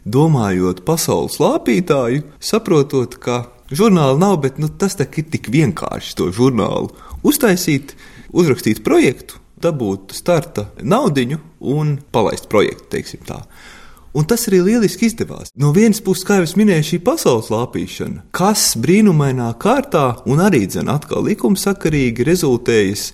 domājot 0.05 0.83
pasaules 0.87 1.39
lāpītāju, 1.39 2.23
saprotot, 2.39 3.17
ka 3.19 3.45
žurnāla 3.71 4.19
nav, 4.19 4.37
bet 4.43 4.59
nu, 4.59 4.67
tas 4.67 4.95
ir 4.99 5.25
tik 5.31 5.49
vienkārši 5.51 6.15
to 6.19 6.29
žurnālu 6.35 6.91
uztaisīt, 7.23 7.95
uzrakstīt 8.35 8.83
projektu, 8.83 9.39
dabūt 9.61 10.15
starta 10.15 10.69
naudiņu 10.81 11.39
un 11.75 11.97
palaist 12.11 12.49
projektu, 12.51 12.89
teiksim 12.95 13.23
tā. 13.27 13.41
Un 14.15 14.23
tas 14.23 14.45
arī 14.47 14.61
lieliski 14.63 15.09
izdevās. 15.09 15.51
No 15.59 15.73
vienas 15.75 15.99
puses, 16.03 16.23
kā 16.23 16.37
jau 16.39 16.47
minēju, 16.55 16.87
šī 16.87 16.99
pasaules 17.03 17.51
lāpīšana, 17.51 18.29
kas 18.35 18.69
brīnumainā 18.79 19.49
kārtā 19.59 20.05
un 20.31 20.39
arī 20.43 20.63
dzen 20.69 20.87
atkal 20.91 21.25
likumsakarīgi 21.27 22.23
rezultējas 22.23 23.09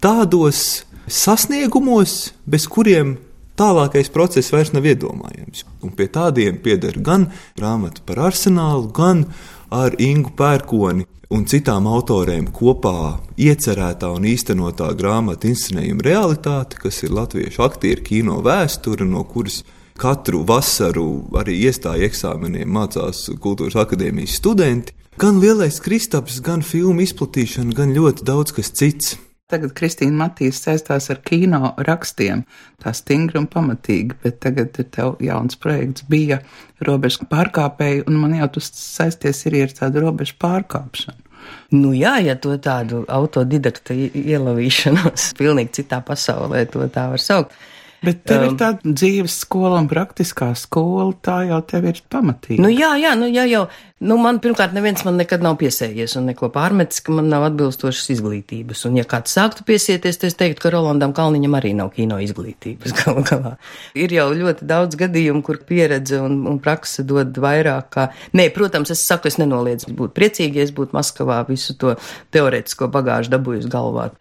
tādos 0.00 0.86
sasniegumos, 1.04 2.32
bez 2.48 2.64
kuriem 2.70 3.18
tālākais 3.58 4.08
process 4.14 4.52
vairs 4.54 4.72
nav 4.72 4.86
iedomājams. 4.88 5.66
Un 5.84 5.92
pie 5.98 6.08
tādiem 6.12 6.56
pieder 6.64 6.96
gan 7.04 7.28
grāmata 7.58 8.04
par 8.06 8.22
arsenālu, 8.30 8.88
gan 8.94 9.26
ar 9.70 9.94
Ingu 10.00 10.32
Pērkoni 10.36 11.06
un 11.34 11.44
citām 11.48 11.86
autoriem 11.90 12.46
kopā 12.54 13.18
iecerētā 13.36 14.10
un 14.16 14.24
īstenotā 14.28 14.88
grāmata 14.96 15.50
inscenējuma 15.50 16.04
realitāte, 16.06 16.78
kas 16.80 17.02
ir 17.04 17.12
latviešu 17.16 17.64
aktieru 17.66 18.04
kino 18.06 18.38
vēsture, 18.44 19.04
no 19.04 19.24
kuras 19.28 19.62
katru 19.98 20.44
vasaru 20.48 21.26
arī 21.36 21.58
iestāja 21.68 22.08
eksāmeniem 22.08 22.70
mācās 22.70 23.26
kultūras 23.42 23.76
akadēmijas 23.82 24.38
studenti. 24.40 24.94
Gan 25.18 25.40
lielais 25.42 25.80
kristaps, 25.82 26.38
gan 26.46 26.62
filmu 26.62 27.02
izplatīšana, 27.02 27.74
gan 27.74 27.94
ļoti 27.96 28.24
daudz 28.28 28.54
kas 28.54 28.70
cits. 28.70 29.16
Tagad 29.48 29.70
Kristīna 29.72 30.26
Matīs 30.26 30.58
saistās 30.60 31.06
ar 31.08 31.22
kino 31.24 31.70
rakstiem, 31.86 32.42
tā 32.84 32.92
stingri 32.92 33.38
un 33.40 33.46
pamatīgi, 33.48 34.18
bet 34.20 34.42
tagad 34.44 34.76
tev 34.76 35.14
jauns 35.24 35.56
projekts 35.56 36.04
bija 36.10 36.42
robežu 36.84 37.24
pārkāpēji, 37.30 38.02
un 38.10 38.18
man 38.20 38.36
jau 38.36 38.50
tas 38.58 38.68
saisties 38.76 39.40
arī 39.48 39.62
ar 39.64 39.72
tādu 39.78 40.04
robežu 40.04 40.36
pārkāpšanu. 40.44 41.24
Nu 41.72 41.94
jā, 41.96 42.18
ja 42.26 42.36
to 42.36 42.52
tādu 42.60 43.06
autodidakta 43.08 43.96
ielavīšanos 43.96 45.30
pilnīgi 45.40 45.78
citā 45.80 46.02
pasaulē, 46.04 46.66
to 46.68 46.84
tā 46.92 47.08
var 47.14 47.24
saukt. 47.24 47.56
Bet 48.04 48.20
tev 48.28 48.44
um, 48.44 48.52
ir 48.52 48.56
tāda 48.58 48.92
dzīves 48.94 49.40
skola 49.42 49.80
un 49.82 49.88
praktiskā 49.90 50.52
skola, 50.58 51.10
tā 51.24 51.40
jau 51.48 51.58
tev 51.66 51.88
ir 51.90 51.98
pamatīga. 52.12 52.62
Nu 52.62 52.70
jā, 52.70 52.92
jā, 53.00 53.16
nu 53.18 53.26
jā, 53.26 53.42
jau, 53.50 53.64
nu 54.06 54.18
man 54.22 54.38
pirmkārt 54.42 54.76
neviens 54.76 55.02
man 55.06 55.18
nekad 55.18 55.42
nav 55.42 55.56
piesējies 55.58 56.14
un 56.20 56.28
neko 56.30 56.52
pārmetis, 56.54 57.02
ka 57.02 57.16
man 57.16 57.26
nav 57.32 57.48
atbilstošas 57.48 58.12
izglītības. 58.14 58.84
Un 58.86 59.00
ja 59.00 59.06
kāds 59.08 59.34
sāktu 59.34 59.66
piesieties, 59.66 60.20
tad 60.20 60.30
es 60.30 60.38
teiktu, 60.38 60.62
ka 60.62 60.72
Rolandam 60.76 61.14
Kalniņam 61.16 61.58
arī 61.58 61.74
nav 61.78 61.90
kino 61.96 62.20
izglītības 62.22 62.94
galu 63.00 63.26
galā. 63.26 63.56
Ir 63.98 64.14
jau 64.14 64.28
ļoti 64.30 64.68
daudz 64.70 64.98
gadījumu, 65.02 65.42
kur 65.46 65.58
pieredze 65.66 66.22
un, 66.22 66.44
un 66.46 66.62
praksa 66.62 67.02
dod 67.02 67.34
vairāk 67.42 67.90
kā. 67.96 68.10
Nē, 68.38 68.50
protams, 68.54 68.94
es 68.94 69.02
saku, 69.02 69.32
es 69.32 69.40
nenoliedzu 69.42 69.90
būt 69.98 70.14
priecīgi, 70.14 70.62
ja 70.62 70.68
es 70.68 70.74
būtu 70.76 70.94
Maskavā 70.94 71.42
visu 71.50 71.74
to 71.78 71.98
teorētisko 72.36 72.92
bagāžu 72.94 73.34
dabūjusi 73.34 73.74
galvā. 73.74 74.12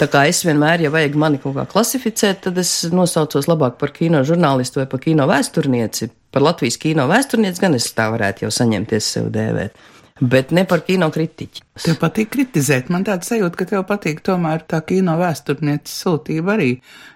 Tā 0.00 0.06
kā 0.08 0.22
es 0.30 0.38
vienmēr, 0.46 0.80
ja 0.86 0.90
vajag 0.92 1.16
mani 1.20 1.38
kaut 1.42 1.58
kā 1.58 1.66
klasificēt, 1.68 2.38
tad 2.46 2.56
es 2.62 2.70
nosaucos 2.88 3.44
labāk 3.50 3.74
par 3.82 3.90
kino 3.92 4.22
žurnālistu 4.24 4.80
vai 4.80 4.86
par 4.88 5.02
kino 5.04 5.26
vēsturnieci. 5.28 6.08
Par 6.32 6.46
Latvijas 6.46 6.78
kino 6.80 7.04
vēsturnieci 7.10 7.60
gan 7.60 7.76
es 7.76 7.90
tā 7.92 8.06
varētu 8.14 8.46
jau 8.46 8.52
saņemties 8.54 9.10
sev 9.16 9.28
dēvēt. 9.34 9.76
Bet 10.20 10.54
ne 10.56 10.64
par 10.68 10.82
kino 10.84 11.10
kritiķi. 11.12 11.66
Tev 11.84 11.98
patīk 12.00 12.30
kritizēt. 12.32 12.88
Man 12.92 13.04
tāds 13.08 13.28
sajūta, 13.28 13.56
ka 13.56 13.66
tev 13.68 13.84
patīk 13.88 14.24
tomēr 14.24 14.64
tā 14.68 14.80
kino 14.88 15.18
vēsturnieces 15.20 16.00
sūtība 16.04 16.56
arī. 16.56 16.70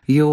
Jo, 0.09 0.29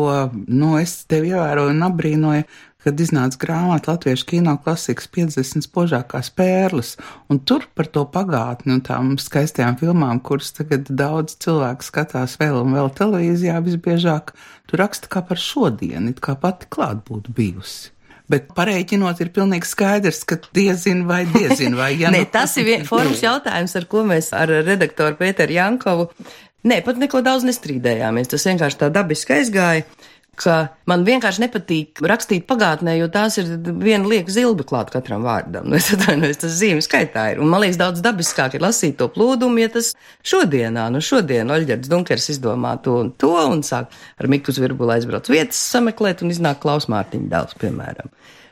nu, 0.48 0.76
es 0.80 1.02
tevi 1.08 1.32
ievēroju 1.32 1.72
un 1.72 1.88
apbrīnoju, 1.88 2.48
kad 2.84 3.00
iznāca 3.00 3.40
grāmata 3.42 3.94
Latviešu 3.94 4.28
kino 4.32 4.56
klasikas 4.64 5.08
50 5.14 5.68
spožākās 5.68 6.32
pērles, 6.36 6.96
un 7.30 7.42
tur 7.46 7.68
par 7.78 7.90
to 7.94 8.04
pagātni 8.10 8.76
un 8.78 8.84
tām 8.86 9.14
skaistajām 9.22 9.78
filmām, 9.82 10.22
kuras 10.26 10.52
tagad 10.58 10.90
daudz 10.90 11.38
cilvēku 11.44 11.88
skatās 11.88 12.38
vēl 12.42 12.62
un 12.64 12.76
vēl 12.78 12.92
televīzijā 12.98 13.62
visbiežāk, 13.66 14.36
tur 14.70 14.86
raksta 14.86 15.12
kā 15.12 15.24
par 15.28 15.42
šodienu, 15.42 16.14
it 16.14 16.22
kā 16.24 16.38
pati 16.40 16.70
klāt 16.74 17.04
būtu 17.08 17.36
bijusi. 17.38 17.92
Bet 18.32 18.54
pareiķinot, 18.56 19.20
ir 19.20 19.32
pilnīgi 19.36 19.68
skaidrs, 19.68 20.22
ka 20.28 20.38
diezin 20.56 21.04
vai 21.10 21.26
diezin 21.34 21.76
vai 21.76 21.94
ja 22.00 22.10
nu... 22.12 22.16
Nē, 22.16 22.30
tas 22.32 22.54
ir 22.62 22.68
vien, 22.70 22.86
forums 22.88 23.24
jautājums, 23.24 23.76
ar 23.76 23.88
ko 23.92 24.06
mēs 24.08 24.32
ar 24.38 24.54
redaktoru 24.64 25.20
Pēteru 25.20 25.58
Jankovu. 25.58 26.08
Nē, 26.70 26.80
pat 26.86 27.02
neko 27.02 27.24
daudz 27.26 27.44
nestrīdējāmies. 27.48 28.30
Tas 28.32 28.46
vienkārši 28.48 28.80
tā 28.84 28.92
dabiski 28.94 29.36
aizgāja 29.40 29.84
ka 30.46 30.56
man 30.90 31.06
vienkārši 31.08 31.44
nepatīk 31.44 32.02
rakstīt 32.10 32.48
pagātnē, 32.50 32.96
jo 33.00 33.08
tās 33.14 33.38
ir 33.42 33.50
viena 33.82 34.10
lieka 34.10 34.34
zilba 34.34 34.66
klāt 34.68 34.92
katram 34.94 35.26
vārdam. 35.28 35.70
Nu, 35.70 35.78
es 35.80 35.92
atvainojos, 35.96 36.42
tas 36.44 36.58
zīmju 36.60 36.86
skaitā 36.86 37.28
ir. 37.34 37.42
Un 37.44 37.52
man 37.52 37.64
liekas, 37.64 37.80
daudz 37.82 38.04
dabiskāk 38.06 38.58
ir 38.58 38.66
lasīt 38.66 38.98
to 39.00 39.10
plūdumu, 39.14 39.62
ja 39.62 39.72
tas 39.74 39.94
šodienā, 40.28 40.88
nu 40.94 41.04
šodien 41.06 41.52
Oļģerds 41.54 41.92
Dunkers 41.92 42.30
izdomā 42.34 42.76
to 42.86 42.98
un 43.04 43.14
to 43.22 43.34
un 43.40 43.64
sāk 43.66 43.94
ar 44.22 44.32
Mikus 44.32 44.62
Virbulu 44.62 44.96
aizbrauc 44.98 45.30
vietas 45.32 45.62
sameklēt 45.72 46.26
un 46.26 46.34
iznāk 46.34 46.62
Klaus 46.64 46.90
Mārtiņa 46.92 47.32
dēls, 47.32 47.58
piemēram. 47.62 48.12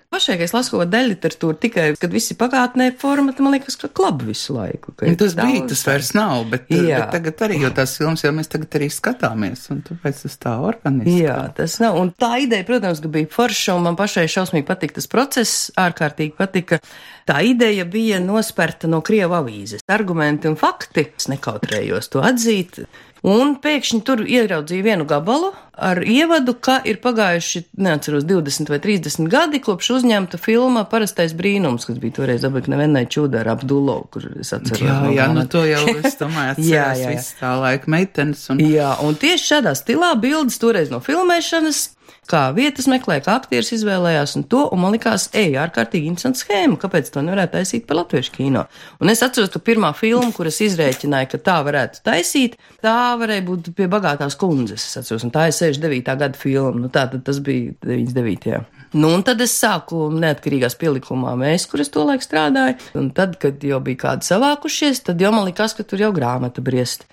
Pašai, 0.09 0.39
es 0.41 0.55
lasu 0.55 0.79
daļu 0.89 1.11
literatūru 1.11 1.57
tikai, 1.61 1.83
kad 2.01 2.09
visi 2.09 2.33
pagātnē 2.33 2.87
formati, 2.97 3.43
man 3.45 3.53
liekas, 3.53 3.75
ka 3.77 3.91
klab 3.93 4.23
visu 4.25 4.55
laiku. 4.55 4.95
Tas 4.97 5.35
bija, 5.37 5.59
tas 5.69 5.83
vairs 5.85 6.09
nav, 6.17 6.47
bet, 6.49 6.65
Jā. 6.73 7.03
bet 7.03 7.11
tagad 7.13 7.43
arī, 7.45 7.59
jo 7.61 7.69
tās 7.77 7.93
filmas 7.99 8.25
jau 8.25 8.31
mēs 8.33 8.49
tagad 8.49 8.73
arī 8.79 8.87
skatāmies, 8.89 9.67
un 9.69 9.83
tāpēc 9.85 10.23
tas 10.23 10.39
tā 10.41 10.55
organiski. 10.65 11.13
Jā, 11.27 11.37
tas 11.53 11.77
nav, 11.83 11.99
un 12.01 12.09
tā 12.17 12.31
ideja, 12.41 12.65
protams, 12.65 13.03
ka 13.05 13.11
bija 13.19 13.29
forša, 13.35 13.75
un 13.77 13.85
man 13.85 13.99
pašai 13.99 14.25
šausmīgi 14.33 14.65
patika 14.71 14.97
tas 14.97 15.09
process, 15.13 15.69
ārkārtīgi 15.77 16.33
patika. 16.41 16.81
Tā 17.29 17.43
ideja 17.45 17.85
bija 17.85 18.17
nosperta 18.23 18.89
no 18.89 19.03
Krieva 19.05 19.43
avīzes. 19.43 19.85
Argumenti 19.93 20.49
un 20.49 20.57
fakti, 20.57 21.05
es 21.21 21.29
nekautrējos 21.29 22.09
to 22.09 22.25
atzīt. 22.25 22.81
Un 23.27 23.57
pēkšņi 23.59 23.99
tur 24.07 24.21
ieraudzīju 24.23 24.85
vienu 24.85 25.07
gabalu 25.07 25.51
ar 25.79 25.99
ievadu, 26.03 26.53
ka 26.59 26.77
ir 26.87 26.99
pagājuši, 27.03 27.61
neatceros, 27.79 28.25
20 28.27 28.71
vai 28.71 28.79
30 28.83 29.27
gadi 29.31 29.61
kopš 29.63 29.91
uzņemta 29.97 30.39
filma 30.39 30.85
Parastais 30.87 31.35
brīnums, 31.35 31.87
kas 31.87 31.99
bija 31.99 32.17
toreiz 32.19 32.43
dabūk 32.43 32.67
nevienai 32.71 33.05
čūda 33.11 33.41
ar 33.43 33.53
Abdulovu, 33.55 34.07
kur 34.11 34.27
es 34.39 34.51
atceros. 34.55 34.83
Jā, 34.83 34.97
jā, 35.15 35.27
nu 35.35 35.45
to 35.51 35.63
jau 35.67 35.83
es 36.03 36.19
domāju, 36.19 36.55
atceros 36.55 36.71
jā, 36.71 36.89
jā. 36.99 37.13
visu 37.15 37.39
tā 37.39 37.53
laika 37.59 37.91
meitenes. 37.91 38.43
Un... 38.53 38.63
Jā, 38.63 38.93
un 39.03 39.19
tieši 39.19 39.53
šādā 39.53 39.75
stilā 39.79 40.13
bildes 40.19 40.59
toreiz 40.61 40.91
no 40.91 41.03
filmēšanas 41.03 41.85
kā 42.29 42.43
vietas 42.55 42.87
meklēja, 42.91 43.23
kā 43.25 43.35
aktieris 43.39 43.73
izvēlējās 43.77 44.35
un 44.39 44.45
to, 44.51 44.65
un 44.73 44.83
man 44.83 44.95
likās, 44.95 45.29
ej, 45.37 45.57
ārkārtīgi 45.63 46.11
interesanta 46.11 46.43
schēma, 46.43 46.79
kāpēc 46.81 47.11
to 47.13 47.23
nevarētu 47.25 47.57
taisīt 47.57 47.87
par 47.89 48.01
latviešu 48.01 48.35
kino. 48.37 48.65
Un 49.01 49.13
es 49.13 49.23
atceros, 49.25 49.51
ka 49.53 49.61
pirmā 49.63 49.93
filma, 49.97 50.31
kuras 50.35 50.61
izrēķināja, 50.65 51.31
ka 51.33 51.41
tā 51.49 51.59
varētu 51.67 52.03
taisīt, 52.05 52.59
tā 52.85 52.97
varēja 53.19 53.45
būt 53.49 53.71
pie 53.77 53.89
bagātās 53.91 54.37
kundzes, 54.39 54.85
es 54.91 55.01
atceros, 55.01 55.25
un 55.27 55.33
tā 55.35 55.49
ir 55.49 55.57
69. 55.57 56.19
gada 56.23 56.37
filma, 56.39 56.75
nu 56.85 56.91
tā 56.93 57.07
tad 57.11 57.25
tas 57.27 57.41
bija 57.43 57.75
99. 57.85 58.78
Nu, 58.93 59.11
un 59.13 59.23
tad 59.25 59.41
es 59.45 59.53
sāku 59.59 60.07
neatkarīgās 60.15 60.77
pielikumā 60.81 61.35
mēs, 61.37 61.67
kur 61.69 61.83
es 61.83 61.91
to 61.93 62.05
laiku 62.07 62.25
strādāju, 62.25 62.79
un 62.97 63.11
tad, 63.15 63.37
kad 63.41 63.61
jau 63.61 63.81
bija 63.85 64.03
kādi 64.07 64.29
savākušies, 64.29 65.03
tad 65.11 65.21
jau 65.21 65.33
man 65.35 65.45
likās, 65.49 65.75
ka 65.77 65.85
tur 65.85 66.01
jau 66.01 66.13
grāmata 66.15 66.63
briest 66.65 67.05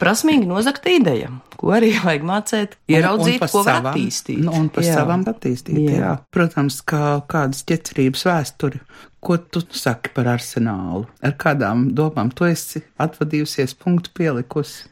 prasmīgi 0.00 0.48
nozagta 0.48 0.92
ideja, 0.92 1.30
ko 1.60 1.72
arī 1.76 1.92
vajag 2.04 2.26
mācīt, 2.26 2.76
ieraudzīt, 2.90 3.38
un, 3.38 3.46
un 3.46 3.52
ko 3.52 3.64
savam, 3.64 3.86
var 3.86 3.94
attīstīt. 3.94 4.42
Nu, 4.44 4.54
un 4.58 4.68
pa 4.72 4.84
jā. 4.84 4.98
savam 4.98 5.24
attīstīt, 5.32 5.80
jā. 5.86 5.98
jā. 6.00 6.12
Protams, 6.34 6.80
kā 6.88 7.16
kādas 7.30 7.64
ķecerības 7.68 8.24
vēsturi, 8.28 8.82
ko 9.22 9.38
tu 9.38 9.62
saki 9.76 10.14
par 10.16 10.32
arsenālu, 10.32 11.04
ar 11.22 11.36
kādām 11.38 11.90
domām 11.96 12.32
tu 12.34 12.48
esi 12.48 12.82
atvadījusies, 13.02 13.76
punktu 13.78 14.14
pielikusi. 14.18 14.88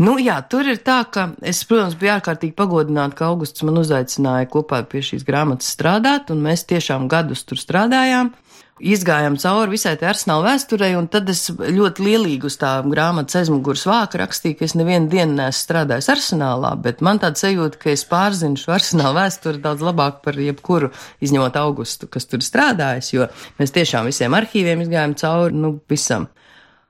Nu, 0.00 0.14
jā, 0.16 0.38
tur 0.48 0.64
ir 0.64 0.78
tā, 0.80 1.02
ka 1.12 1.26
es, 1.44 1.60
protams, 1.68 1.98
biju 2.00 2.14
ārkārtīgi 2.14 2.56
pagodināta, 2.56 3.18
ka 3.18 3.26
augusts 3.28 3.64
man 3.68 3.82
uzaicināja 3.82 4.48
kopā 4.48 4.80
pie 4.88 5.02
šīs 5.04 5.26
grāmatas 5.28 5.74
strādāt, 5.74 6.32
un 6.32 6.40
mēs 6.46 6.64
tiešām 6.70 7.04
gadus 7.10 7.44
tur 7.44 7.60
strādājām 7.60 8.32
izgājām 8.80 9.36
cauri 9.40 9.74
visai 9.74 9.92
tai 10.00 10.08
arsenāla 10.10 10.54
vēsturei, 10.54 10.94
un 10.96 11.06
tad 11.12 11.28
es 11.30 11.50
ļoti 11.52 12.04
lielīgi 12.04 12.48
uz 12.48 12.56
tā 12.60 12.72
grāmatas 12.86 13.42
aizmugures 13.42 13.84
vāka 13.88 14.22
rakstīju, 14.22 14.56
ka 14.58 14.66
es 14.66 14.74
nevienu 14.78 15.10
dienu 15.12 15.36
neesmu 15.36 15.60
strādājis 15.60 16.10
arsenālā, 16.14 16.72
bet 16.80 17.04
man 17.04 17.20
tāds 17.22 17.44
sajūta, 17.44 17.80
ka 17.82 17.92
es 17.92 18.06
pārzinu 18.08 18.60
šo 18.60 18.74
arsenāla 18.78 19.26
vēsturi 19.26 19.60
daudz 19.64 19.84
labāk 19.84 20.22
par 20.24 20.40
jebkuru, 20.40 20.90
izņemot 21.20 21.60
augustu, 21.60 22.08
kas 22.10 22.28
tur 22.30 22.44
strādājis, 22.44 23.12
jo 23.14 23.28
mēs 23.60 23.76
tiešām 23.76 24.08
visiem 24.08 24.36
arhīviem 24.38 24.86
izgājām 24.86 25.16
cauri, 25.20 25.60
nu, 25.60 25.76
visam. 25.90 26.30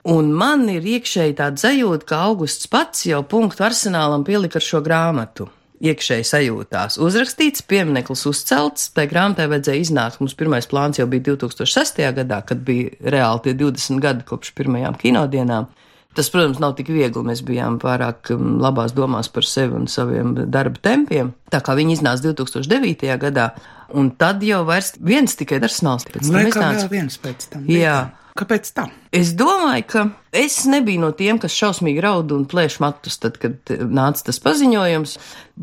Un 0.08 0.30
man 0.32 0.64
ir 0.72 0.86
iekšēji 0.96 1.36
tāda 1.36 1.60
sajūta, 1.60 2.06
ka 2.08 2.20
augusts 2.30 2.70
pats 2.72 3.04
jau 3.04 3.20
punktu 3.28 3.66
arsenālam 3.66 4.24
pielika 4.24 4.56
ar 4.60 4.64
šo 4.64 4.80
grāmatu 4.84 5.50
iekšēji 5.80 6.26
sajūtās. 6.28 6.98
Uzrakstīts, 7.00 7.64
piemineklis 7.68 8.26
uzcelts, 8.28 8.90
tai 8.96 9.06
grāmatai 9.10 9.48
vajadzēja 9.50 9.84
iznākt. 9.84 10.20
Mums 10.20 10.36
pirmais 10.36 10.68
plāns 10.68 11.00
jau 11.00 11.06
bija 11.10 11.30
2006. 11.32 12.02
gadā, 12.20 12.40
kad 12.46 12.64
bija 12.64 12.92
reāli 13.00 13.46
tie 13.46 13.54
20 13.56 14.02
gadi 14.04 14.26
kopš 14.28 14.52
pirmajām 14.58 14.98
kinodienām. 15.00 15.70
Tas, 16.16 16.26
protams, 16.32 16.58
nav 16.58 16.74
tik 16.78 16.88
viegli. 16.90 17.22
Mēs 17.22 17.44
bijām 17.46 17.78
pārāk 17.80 18.32
um, 18.34 18.56
labās 18.60 18.92
domās 18.96 19.30
par 19.30 19.46
sevi 19.46 19.76
un 19.78 19.86
saviem 19.88 20.34
darba 20.50 20.80
tempiem. 20.82 21.30
Tā 21.54 21.60
kā 21.64 21.76
viņi 21.78 22.00
iznāca 22.00 22.32
2009. 22.32 23.12
gadā, 23.22 23.52
un 23.94 24.10
tad 24.18 24.42
jau 24.44 24.64
vairs 24.68 24.96
viens 24.98 25.38
tikai 25.38 25.60
arsenāls. 25.62 26.08
Vai 26.26 26.48
kā 26.50 26.72
vēl 26.74 26.90
viens 26.90 27.20
pēc 27.22 27.52
tam? 27.52 27.68
Jā. 27.70 28.00
Kāpēc 28.38 28.68
tā? 28.76 28.86
Es 29.10 29.32
domāju, 29.34 29.84
ka 29.90 30.02
es 30.36 30.62
nebiju 30.70 31.02
no 31.02 31.10
tiem, 31.16 31.40
kas 31.42 31.54
šausmīgi 31.58 32.02
raud 32.04 32.30
un 32.30 32.44
plēš 32.48 32.76
matus, 32.82 33.16
tad, 33.18 33.40
kad 33.42 33.72
nāca 33.90 34.28
tas 34.28 34.38
paziņojums. 34.44 35.16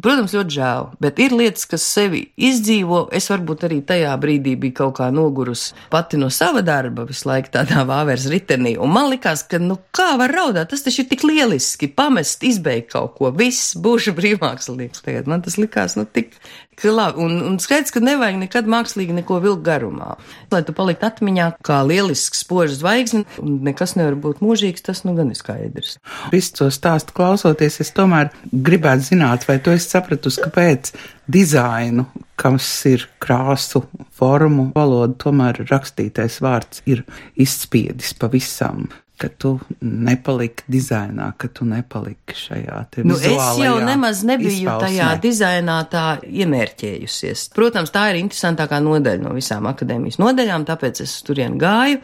Protams, 0.03 0.35
ļoti 0.35 0.53
žēl, 0.53 0.89
bet 1.01 1.21
ir 1.23 1.33
lietas, 1.33 1.63
kas 1.69 1.85
sevi 1.87 2.25
izdzīvo. 2.35 3.05
Es 3.15 3.31
varbūt 3.31 3.63
arī 3.65 3.79
tajā 3.87 4.11
brīdī 4.21 4.57
biju 4.59 4.75
kaut 4.81 4.97
kā 4.99 5.07
nogurusi 5.15 5.73
pati 5.93 6.19
no 6.19 6.27
sava 6.33 6.61
darba, 6.65 7.07
visu 7.07 7.29
laiku 7.31 7.53
tādā 7.55 7.85
vāveres 7.87 8.27
ritenī. 8.29 8.75
Un 8.77 8.93
man 8.93 9.09
likās, 9.13 9.45
ka, 9.47 9.61
nu, 9.63 9.79
kā 9.95 10.11
var 10.19 10.35
raudāt, 10.35 10.69
tas 10.73 10.83
taču 10.85 11.05
ir 11.05 11.09
tik 11.13 11.25
lieliski, 11.25 11.89
pamest, 11.89 12.43
izbeigt 12.45 12.91
kaut 12.93 13.15
ko, 13.17 13.31
viss 13.33 13.73
būšu 13.79 14.13
brīvmākslinieks. 14.19 15.01
Tagad 15.07 15.31
man 15.31 15.45
tas 15.47 15.57
likās, 15.57 15.97
nu, 15.97 16.05
tik, 16.05 16.35
ka 16.77 16.91
labi. 16.93 17.21
Un, 17.25 17.37
un 17.47 17.57
skaidrs, 17.61 17.93
ka 17.93 18.01
nevajag 18.03 18.37
nekad 18.41 18.69
mākslīgi 18.69 19.15
neko 19.17 19.39
vilkt 19.43 19.63
garumā. 19.65 20.15
Lai 20.53 20.61
tu 20.65 20.75
paliktu 20.77 21.07
atmiņā 21.09 21.49
kā 21.65 21.79
lielisks 21.87 22.43
spožs 22.45 22.79
zvaigzne, 22.81 23.25
un 23.41 23.59
nekas 23.67 23.95
nevar 23.97 24.17
būt 24.21 24.43
mūžīgs, 24.45 24.85
tas 24.85 25.03
nu 25.07 25.15
gan 25.17 25.33
ir 25.33 25.39
skaidrs. 25.39 25.97
Visu 26.33 26.53
to 26.59 26.69
stāstu 26.73 27.15
klausoties, 27.17 27.81
es 27.83 27.93
tomēr 27.97 28.31
gribētu 28.51 29.09
zināt, 29.11 29.47
vai 29.49 29.57
tu 29.63 29.73
esi 29.73 29.89
sapratusi, 29.89 30.43
kāpēc 30.45 30.93
dizainu, 31.27 32.07
kas 32.37 32.69
ir 32.89 33.07
krāsu, 33.23 33.83
formu, 34.17 34.69
valodu, 34.75 35.17
tomēr 35.25 35.65
rakstītais 35.67 36.39
vārds 36.45 36.85
ir 36.89 37.03
izspiedis 37.41 38.13
pavisam 38.17 38.85
ka 39.17 39.29
tu 39.33 39.55
nepaliki 39.81 40.67
dizainā, 40.69 41.31
ka 41.41 41.49
tu 41.49 41.65
nepaliki 41.65 42.35
šajā 42.37 42.77
te 42.93 43.03
nu, 43.07 43.17
Es 43.17 43.59
jau 43.61 43.75
nemaz 43.81 44.21
nebiju 44.27 44.53
izpausmē. 44.61 44.85
tajā 44.85 45.09
dizainā 45.23 45.77
tā 45.91 46.05
iemērķējusies. 46.21 47.49
Protams, 47.57 47.93
tā 47.95 48.11
ir 48.13 48.21
interesantākā 48.21 48.79
nodaļa 48.83 49.23
no 49.25 49.33
visām 49.37 49.69
akadēmijas 49.69 50.21
nodaļām, 50.21 50.67
tāpēc 50.69 51.01
es 51.05 51.17
turien 51.25 51.57
gāju 51.61 52.01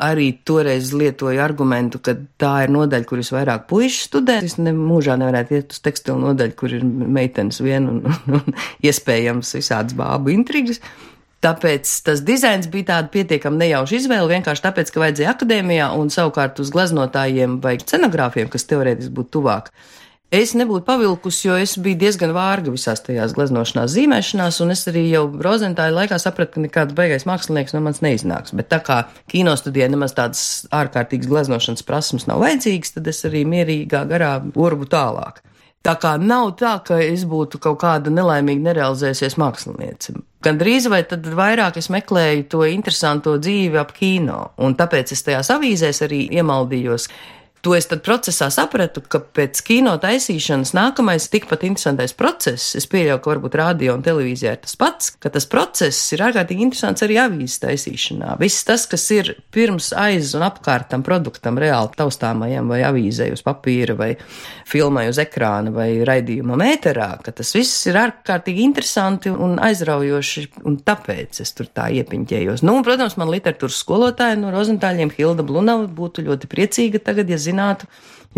arī 0.00 0.30
toreiz 0.48 0.94
lietoju 0.96 1.40
argumentu, 1.44 2.00
ka 2.00 2.14
tā 2.40 2.54
ir 2.64 2.72
nodaļa, 2.72 3.06
kur 3.08 3.20
visvairāk 3.20 3.66
puikas 3.68 4.06
studē. 4.08 4.38
Es 4.46 4.56
ne, 4.60 4.72
mūžā 4.76 5.18
nevarētu 5.20 5.58
iet 5.58 5.74
uz 5.76 5.82
tekstilu 5.84 6.16
nodaļu, 6.22 6.56
kur 6.56 6.72
ir 6.76 6.86
meitenes 6.86 7.60
vien 7.64 7.88
un, 7.90 8.00
un, 8.08 8.40
un 8.40 8.60
iespējams 8.86 9.52
visādas 9.58 9.96
bābu 9.98 10.32
intrigas. 10.32 10.80
Tāpēc 11.40 11.88
tas 12.04 12.20
dizains 12.20 12.66
bija 12.68 12.90
tāds 12.90 13.12
pietiekami 13.14 13.62
nejauši 13.62 13.96
izvēle, 13.96 14.28
vienkārši 14.28 14.64
tāpēc, 14.66 14.90
ka 14.92 15.00
vajadzēja 15.00 15.30
akadēmijā 15.32 15.86
un 15.96 16.12
savukārt 16.12 16.60
uz 16.60 16.68
gleznotājiem 16.74 17.56
vai 17.64 17.78
scenogrāfiem, 17.80 18.50
kas 18.52 18.68
teorētiski 18.68 19.14
būtu 19.16 19.38
tuvāk. 19.38 19.70
Es 20.30 20.52
nebūtu 20.54 20.84
pavilkusi, 20.86 21.40
jo 21.48 21.56
es 21.58 21.72
biju 21.80 21.98
diezgan 21.98 22.30
vārga 22.36 22.70
visās 22.70 23.00
tajās 23.02 23.32
gleznošanās, 23.34 23.90
zīmēšanās, 23.96 24.60
un 24.62 24.70
es 24.76 24.84
arī 24.86 25.08
jau 25.08 25.24
rozentāju 25.42 25.96
laikā 25.96 26.20
sapratu, 26.22 26.54
ka 26.54 26.62
nekāds 26.68 26.94
beigais 26.94 27.26
mākslinieks 27.26 27.74
no 27.74 27.80
manis 27.82 28.04
neiznāks. 28.04 28.54
Bet 28.54 28.68
tā 28.70 28.78
kā 28.86 29.00
kino 29.32 29.56
studijā 29.58 29.88
nemaz 29.90 30.14
tādas 30.14 30.44
ārkārtīgas 30.70 31.32
gleznošanas 31.32 31.82
prasmes 31.88 32.28
nav 32.30 32.44
vajadzīgas, 32.44 32.94
tad 32.94 33.10
es 33.10 33.24
arī 33.26 33.42
mierīgā 33.48 34.04
garā 34.12 34.36
urbu 34.54 34.86
tālāk. 34.92 35.40
Tā 35.80 35.94
kā 35.96 36.16
nav 36.20 36.50
tā, 36.60 36.74
ka 36.84 36.98
es 37.00 37.22
būtu 37.24 37.56
kaut 37.64 37.78
kāda 37.80 38.12
nelaimīga 38.12 38.66
nerealizējusies 38.66 39.38
māksliniece. 39.40 40.12
Gan 40.44 40.58
drīz 40.60 40.90
vai 40.92 41.00
tad 41.08 41.24
vairāk 41.24 41.78
es 41.80 41.88
meklēju 41.92 42.46
to 42.52 42.66
interesanto 42.68 43.38
dzīvi 43.40 43.80
ap 43.80 43.94
kino, 43.96 44.50
un 44.60 44.76
tāpēc 44.76 45.14
es 45.16 45.24
tajās 45.24 45.48
avīzēs 45.56 46.02
arī 46.04 46.26
iemaldījos. 46.36 47.08
To 47.60 47.74
es 47.76 47.84
tad 47.90 48.00
procesā 48.00 48.46
sapratu, 48.48 49.02
ka 49.04 49.18
pēc 49.20 49.58
kino 49.66 49.92
taisīšanas 50.00 50.70
nākamais 50.72 51.26
tikpat 51.28 51.66
interesantais 51.68 52.14
process, 52.16 52.72
es 52.78 52.86
pieļauju, 52.88 53.20
ka 53.20 53.30
varbūt 53.34 53.56
radio 53.60 53.96
un 53.98 54.04
televīzijā 54.06 54.54
ir 54.56 54.62
tas 54.62 54.78
pats, 54.80 55.10
ka 55.20 55.28
tas 55.34 55.44
process 55.50 56.14
ir 56.16 56.24
ārkārtīgi 56.24 56.64
interesants 56.64 57.04
arī 57.04 57.18
avīzes 57.20 57.60
taisīšanā. 57.60 58.38
Viss 58.40 58.64
tas, 58.64 58.86
kas 58.88 59.04
ir 59.12 59.34
pirms 59.52 59.90
aiz 59.92 60.32
un 60.38 60.46
apkārt 60.46 60.88
tam 60.94 61.04
produktam, 61.04 61.60
reāli 61.60 61.92
taustāmajam 62.00 62.70
vai 62.72 62.80
avīzē 62.88 63.28
uz 63.34 63.44
papīra 63.44 63.98
vai 63.98 64.14
filmai 64.70 65.10
uz 65.10 65.20
ekrāna 65.20 65.74
vai 65.74 65.90
raidījuma 66.06 66.56
mēterā, 66.56 67.10
ka 67.26 67.36
tas 67.42 67.52
viss 67.52 67.84
ir 67.90 68.00
ārkārtīgi 68.00 68.64
interesanti 68.64 69.34
un 69.34 69.58
aizraujoši, 69.60 70.46
un 70.64 70.80
tāpēc 70.86 71.42
es 71.44 71.52
tur 71.58 71.68
tā 71.68 71.90
iepiņķējos. 72.00 72.64
Nu, 72.64 72.78
un, 72.78 72.88
protams, 72.88 73.18
man 73.20 73.28
literatūras 73.34 73.82
skolotāja 73.84 74.40
no 74.40 74.54
Rozentāļiem 74.54 75.12
Hilda 75.18 75.44
Blunava 75.44 75.84
būtu 76.00 76.24
ļoti 76.24 76.48
priecīga 76.48 77.04
tagad, 77.04 77.28
ja 77.28 77.36
zinātu. 77.36 77.49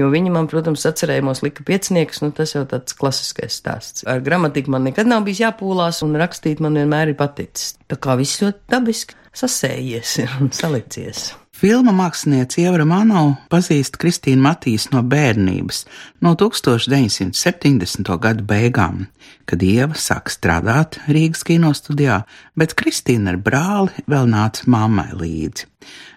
Jo 0.01 0.09
viņi 0.09 0.31
man, 0.33 0.47
protams, 0.49 0.87
atcerējumos 0.89 1.43
lika 1.45 1.67
pieciniekus, 1.69 2.23
nu 2.25 2.31
tas 2.33 2.55
jau 2.55 2.63
tāds 2.69 2.97
klasiskais 2.97 3.59
stāsts. 3.61 4.07
Ar 4.09 4.23
gramatiku 4.25 4.73
man 4.73 4.89
nekad 4.89 5.11
nav 5.11 5.27
bijis 5.27 5.43
jāpūlās, 5.45 6.01
un 6.07 6.17
rakstīt 6.21 6.65
man 6.65 6.81
vienmēr 6.81 7.13
ir 7.13 7.19
paticis. 7.19 7.75
Tā 7.93 8.01
kā 8.01 8.17
viss 8.21 8.41
ļoti 8.41 8.73
dabiski 8.73 9.21
sasējies 9.37 10.17
un 10.41 10.53
salicies. 10.57 11.33
Filma 11.63 11.93
mākslinieca 11.95 12.59
Ievra 12.59 12.83
Manau 12.83 13.37
pazīst 13.47 13.95
Kristīnu 14.03 14.43
Matīs 14.43 14.89
no 14.91 14.99
bērnības, 15.07 15.85
no 16.19 16.33
1970. 16.35 18.09
gadu 18.25 18.43
beigām, 18.49 19.05
kad 19.47 19.63
Ieva 19.63 19.95
sāk 19.95 20.33
strādāt 20.35 20.99
Rīgas 21.07 21.45
kinostudijā, 21.47 22.17
bet 22.59 22.75
Kristīna 22.75 23.31
ar 23.31 23.39
brāli 23.47 24.03
vēl 24.11 24.27
nāca 24.33 24.67
mammai 24.75 25.13
līdzi. 25.15 25.69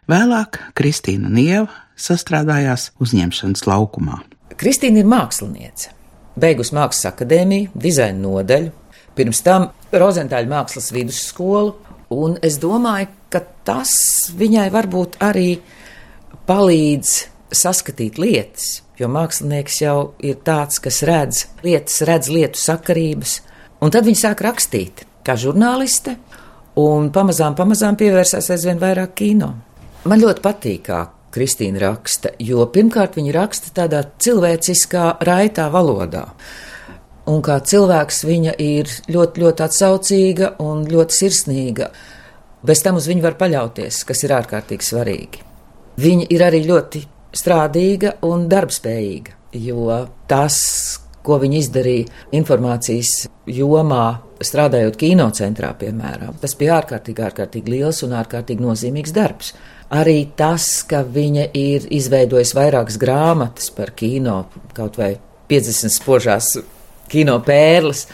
Vēlāk 0.10 0.58
Kristīna 0.82 1.30
un 1.30 1.38
Ieva 1.44 1.70
sastrādājās 1.94 2.88
uzņemšanas 2.98 3.68
laukumā. 3.70 4.24
Kristīna 4.58 5.04
ir 5.04 5.14
māksliniece. 5.14 5.94
Beigus 6.42 6.74
mākslas 6.74 7.12
akadēmiju, 7.12 7.70
dizaina 7.78 8.18
nodaļu, 8.26 8.74
pirms 9.14 9.46
tam 9.46 9.70
Rozentāļa 9.94 10.56
mākslas 10.58 10.90
vidusskolu, 10.90 11.76
un 12.16 12.38
es 12.46 12.60
domāju, 12.62 13.10
ka 13.34 13.42
tas 13.68 13.96
viņai 14.38 14.68
varbūt 14.74 15.18
arī 15.24 15.60
palīdz 16.48 17.16
saskatīt 17.56 18.20
lietas, 18.22 18.82
jo 19.00 19.10
mākslinieks 19.12 19.82
jau 19.82 19.98
ir 20.24 20.40
tāds, 20.46 20.80
kas 20.84 21.02
redz 21.08 21.46
lietas, 21.66 22.02
redz 22.08 22.32
lietu 22.32 22.62
sakarības, 22.62 23.40
un 23.84 23.94
tad 23.94 24.08
viņa 24.08 24.22
sāk 24.28 24.44
rakstīt 24.46 25.06
kā 25.26 25.36
žurnāliste, 25.40 26.16
un 26.82 27.10
pamazām, 27.16 27.56
pamazām 27.58 27.98
pievērsās 28.00 28.52
aizvien 28.54 28.80
vairāk 28.82 29.16
kino. 29.18 29.54
Man 30.06 30.22
ļoti 30.22 30.44
patīk, 30.44 30.82
kā 30.90 31.02
Kristīna 31.36 31.82
raksta, 31.82 32.32
jo 32.40 32.64
pirmkārt 32.72 33.18
viņa 33.18 33.34
raksta 33.36 33.74
tādā 33.76 34.04
cilvēciskā, 34.22 35.16
raitā 35.26 35.68
valodā. 35.74 36.28
Un 37.26 37.42
kā 37.42 37.58
cilvēks 37.58 38.20
viņa 38.28 38.54
ir 38.62 38.92
ļoti, 39.10 39.42
ļoti 39.42 39.64
atsaucīga 39.66 40.52
un 40.62 40.84
ļoti 40.86 41.18
sirsnīga. 41.20 41.90
Bez 42.66 42.84
tam 42.86 43.00
uz 43.00 43.08
viņu 43.10 43.26
var 43.26 43.38
paļauties, 43.40 44.04
kas 44.06 44.22
ir 44.26 44.34
ārkārtīgi 44.38 44.86
svarīgi. 44.86 45.42
Viņa 46.02 46.28
ir 46.36 46.44
arī 46.46 46.62
ļoti 46.68 47.02
strādīga 47.36 48.18
un 48.28 48.46
darbspējīga, 48.52 49.34
jo 49.58 49.98
tas, 50.30 50.60
ko 51.26 51.40
viņa 51.42 51.58
izdarīja 51.64 52.22
informācijas 52.38 53.26
jomā, 53.50 54.06
strādājot 54.46 54.98
kinocentrā, 55.00 55.72
piemēram, 55.80 56.38
tas 56.42 56.54
bija 56.60 56.78
ārkārtīgi, 56.82 57.26
ārkārtīgi 57.26 57.74
liels 57.74 58.04
un 58.06 58.14
ārkārtīgi 58.20 58.66
nozīmīgs 58.66 59.16
darbs. 59.16 59.54
Arī 59.96 60.28
tas, 60.38 60.68
ka 60.90 61.02
viņa 61.06 61.50
ir 61.58 61.90
izveidojusi 61.94 62.58
vairākas 62.58 63.00
grāmatas 63.02 63.72
par 63.74 63.94
kino, 63.98 64.44
kaut 64.78 64.98
vai 65.02 65.16
50 65.50 65.94
spožās 65.94 66.54
kino 67.12 67.40
pērles. 67.46 68.06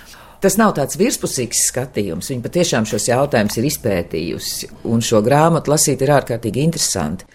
Tas 0.42 0.58
nav 0.58 0.74
tāds 0.74 0.98
virspusīgs 0.98 1.68
skatījums. 1.70 2.32
Viņa 2.32 2.46
patiešām 2.48 2.88
šos 2.90 3.06
jautājumus 3.12 3.60
ir 3.62 3.68
izpētījusi, 3.70 4.72
un 4.90 5.04
šo 5.06 5.22
grāmatu 5.22 5.70
lasīt 5.70 6.02
ir 6.02 6.16
ārkārtīgi 6.16 6.64
interesanti. 6.66 7.28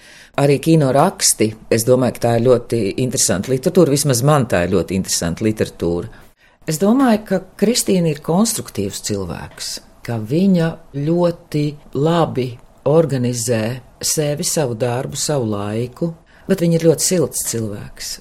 Arī 0.42 0.58
kino 0.60 0.90
raksti, 0.92 1.52
es 1.72 1.86
domāju, 1.86 2.16
ka 2.18 2.24
tā 2.26 2.32
ir 2.36 2.44
ļoti 2.48 2.80
interesanta 3.00 3.52
literatūra, 3.54 3.94
vismaz 3.94 4.20
man 4.26 4.48
tā 4.50 4.66
ir 4.66 4.74
ļoti 4.74 4.98
interesanta 4.98 5.46
literatūra. 5.46 6.10
Es 6.66 6.80
domāju, 6.82 7.22
ka 7.28 7.38
Kristīna 7.62 8.10
ir 8.10 8.20
konstruktīvs 8.26 9.00
cilvēks, 9.06 9.68
ka 10.02 10.18
viņa 10.18 10.72
ļoti 10.98 11.64
labi 11.94 12.50
organizē 12.90 13.62
sevi, 14.02 14.44
savu 14.44 14.74
darbu, 14.74 15.16
savu 15.16 15.46
laiku, 15.54 16.10
bet 16.50 16.62
viņa 16.62 16.78
ir 16.78 16.86
ļoti 16.90 17.06
silts 17.06 17.46
cilvēks. 17.52 18.12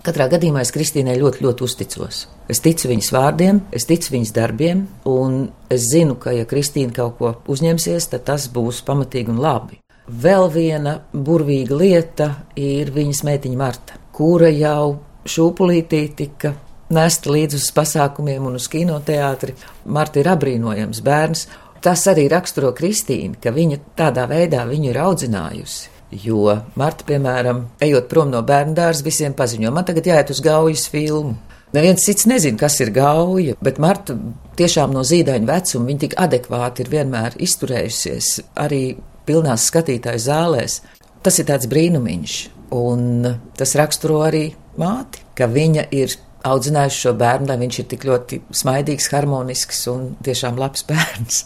Katrā 0.00 0.30
gadījumā 0.32 0.62
es 0.64 0.72
Kristīnai 0.72 1.18
ļoti, 1.20 1.42
ļoti 1.44 1.64
uzticos. 1.66 2.22
Es 2.48 2.62
ticu 2.64 2.88
viņas 2.88 3.10
vārdiem, 3.12 3.60
es 3.76 3.84
ticu 3.88 4.14
viņas 4.14 4.32
darbiem, 4.36 4.86
un 5.10 5.42
es 5.68 5.90
zinu, 5.90 6.16
ka, 6.20 6.32
ja 6.32 6.46
Kristīna 6.48 6.94
kaut 6.96 7.18
ko 7.18 7.34
uzņemsies, 7.52 8.08
tad 8.14 8.24
tas 8.30 8.48
būs 8.52 8.80
pamatīgi 8.86 9.34
un 9.34 9.42
labi. 9.44 9.80
Vēl 10.10 10.48
viena 10.50 10.96
burvīga 11.12 11.76
lieta 11.76 12.30
ir 12.58 12.90
viņas 12.94 13.22
meitiņa 13.28 13.60
Marta, 13.60 14.00
kura 14.16 14.48
jau 14.48 14.96
šūpulītī 15.28 16.06
tika 16.16 16.54
nesta 16.90 17.30
līdzi 17.30 17.60
uz 17.60 17.68
pasākumiem 17.76 18.48
un 18.48 18.56
uz 18.58 18.66
kinoteātri. 18.72 19.54
Marta 19.84 20.24
ir 20.24 20.32
apbrīnojams 20.32 21.04
bērns, 21.04 21.44
Tas 21.80 22.02
arī 22.12 22.26
raksturo 22.28 22.74
Kristīnu, 22.76 23.38
ka 23.40 23.54
viņa 23.56 23.78
tādā 23.96 24.26
veidā 24.28 24.66
viņu 24.68 24.90
ir 24.90 24.98
audzinājusi. 25.00 25.88
Jo 26.10 26.56
Marta, 26.74 27.04
piemēram, 27.06 27.62
ejot 27.82 28.08
prom 28.10 28.32
no 28.32 28.42
bērnu 28.42 28.74
dārza, 28.74 29.04
visiem 29.06 29.34
paziņo, 29.38 29.70
man 29.74 29.86
tagad 29.86 30.08
jāiet 30.10 30.32
uz 30.34 30.40
gaujas 30.42 30.88
filmu. 30.90 31.36
Neviens 31.70 32.02
cits 32.02 32.26
nezina, 32.26 32.58
kas 32.58 32.80
ir 32.82 32.90
gauja, 32.90 33.54
bet 33.62 33.78
Marta 33.78 34.16
tiešām 34.58 34.90
no 34.90 35.04
zīdaiņa 35.06 35.46
vecuma 35.46 35.86
viņa 35.86 36.02
tik 36.02 36.16
adekvāti 36.18 36.82
ir 36.82 36.90
vienmēr 36.90 37.36
izturējusies 37.46 38.32
arī 38.58 38.96
pilnās 39.28 39.68
skatītāju 39.70 40.24
zālēs. 40.24 40.80
Tas 41.22 41.38
ir 41.38 41.46
tāds 41.46 41.70
brīnumiņš, 41.70 42.34
un 42.74 43.28
tas 43.54 43.76
raksturo 43.78 44.18
arī 44.26 44.48
māti, 44.80 45.22
ka 45.38 45.46
viņa 45.46 45.86
ir 45.94 46.16
audzinājusi 46.50 47.04
šo 47.04 47.14
bērnu, 47.20 47.46
lai 47.52 47.58
viņš 47.60 47.78
ir 47.82 47.88
tik 47.92 48.06
ļoti 48.08 48.40
smaidīgs, 48.56 49.10
harmonisks 49.12 49.84
un 49.92 50.14
tiešām 50.26 50.58
labs 50.58 50.82
bērns. 50.88 51.44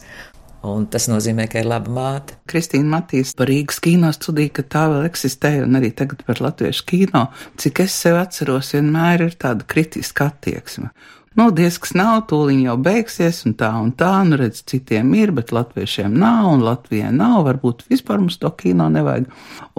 Un 0.64 0.86
tas 0.88 1.04
nozīmē, 1.10 1.44
ka 1.52 1.60
ir 1.60 1.68
laba 1.68 1.92
māte. 1.92 2.38
Kristīna 2.48 2.96
Matīs 2.96 3.34
par 3.36 3.50
Rīgas 3.50 3.82
kino 3.84 4.08
studiju, 4.16 4.52
ka 4.56 4.64
tā 4.74 4.84
vēl 4.92 5.08
eksistē, 5.10 5.58
un 5.66 5.76
arī 5.76 5.90
tagad 5.96 6.22
par 6.24 6.40
latviešu 6.40 6.86
kino. 6.88 7.26
Cik 7.60 7.82
es 7.84 7.96
sev 8.04 8.16
atceros, 8.22 8.72
vienmēr 8.76 9.26
ir 9.28 9.36
tāda 9.40 9.66
kritiska 9.68 10.30
attieksme 10.32 10.92
nu, 11.38 11.48
disks 11.54 11.94
nav, 11.98 12.24
tūliņ 12.30 12.60
jau 12.68 12.76
beigsies, 12.84 13.40
un 13.48 13.56
tā 13.58 13.70
un 13.80 13.90
tā, 13.98 14.10
nu, 14.28 14.38
redz, 14.40 14.62
citiem 14.70 15.12
ir, 15.18 15.32
bet 15.36 15.52
latviešiem 15.54 16.14
nav, 16.20 16.50
un 16.52 16.64
Latvijai 16.64 17.10
nav, 17.14 17.42
varbūt 17.48 17.84
vispār 17.90 18.20
mums 18.22 18.38
to 18.42 18.50
kino 18.58 18.86
nevajag. 18.92 19.26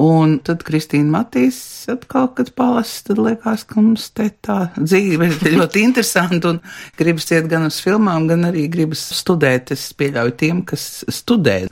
Un 0.01 0.37
tad 0.45 0.65
Kristīna 0.67 1.13
Matīs 1.13 1.59
atkal, 1.91 2.29
kad 2.37 2.51
palasa, 2.57 3.05
tad 3.09 3.21
liekas, 3.23 3.63
ka 3.69 3.79
mums 3.79 4.09
te 4.15 4.27
tā 4.43 4.59
dzīve 4.77 5.31
ir 5.31 5.55
ļoti 5.55 5.85
interesanta, 5.87 6.55
un 6.55 6.61
gribas 6.99 7.31
iet 7.31 7.47
gan 7.51 7.69
uz 7.69 7.79
filmām, 7.83 8.27
gan 8.31 8.49
arī 8.51 8.67
gribas 8.71 9.05
studēt. 9.15 9.71
Es 9.75 9.87
pieļauju 9.97 10.37
tiem, 10.41 10.61
kas 10.67 11.05
studē. 11.13 11.63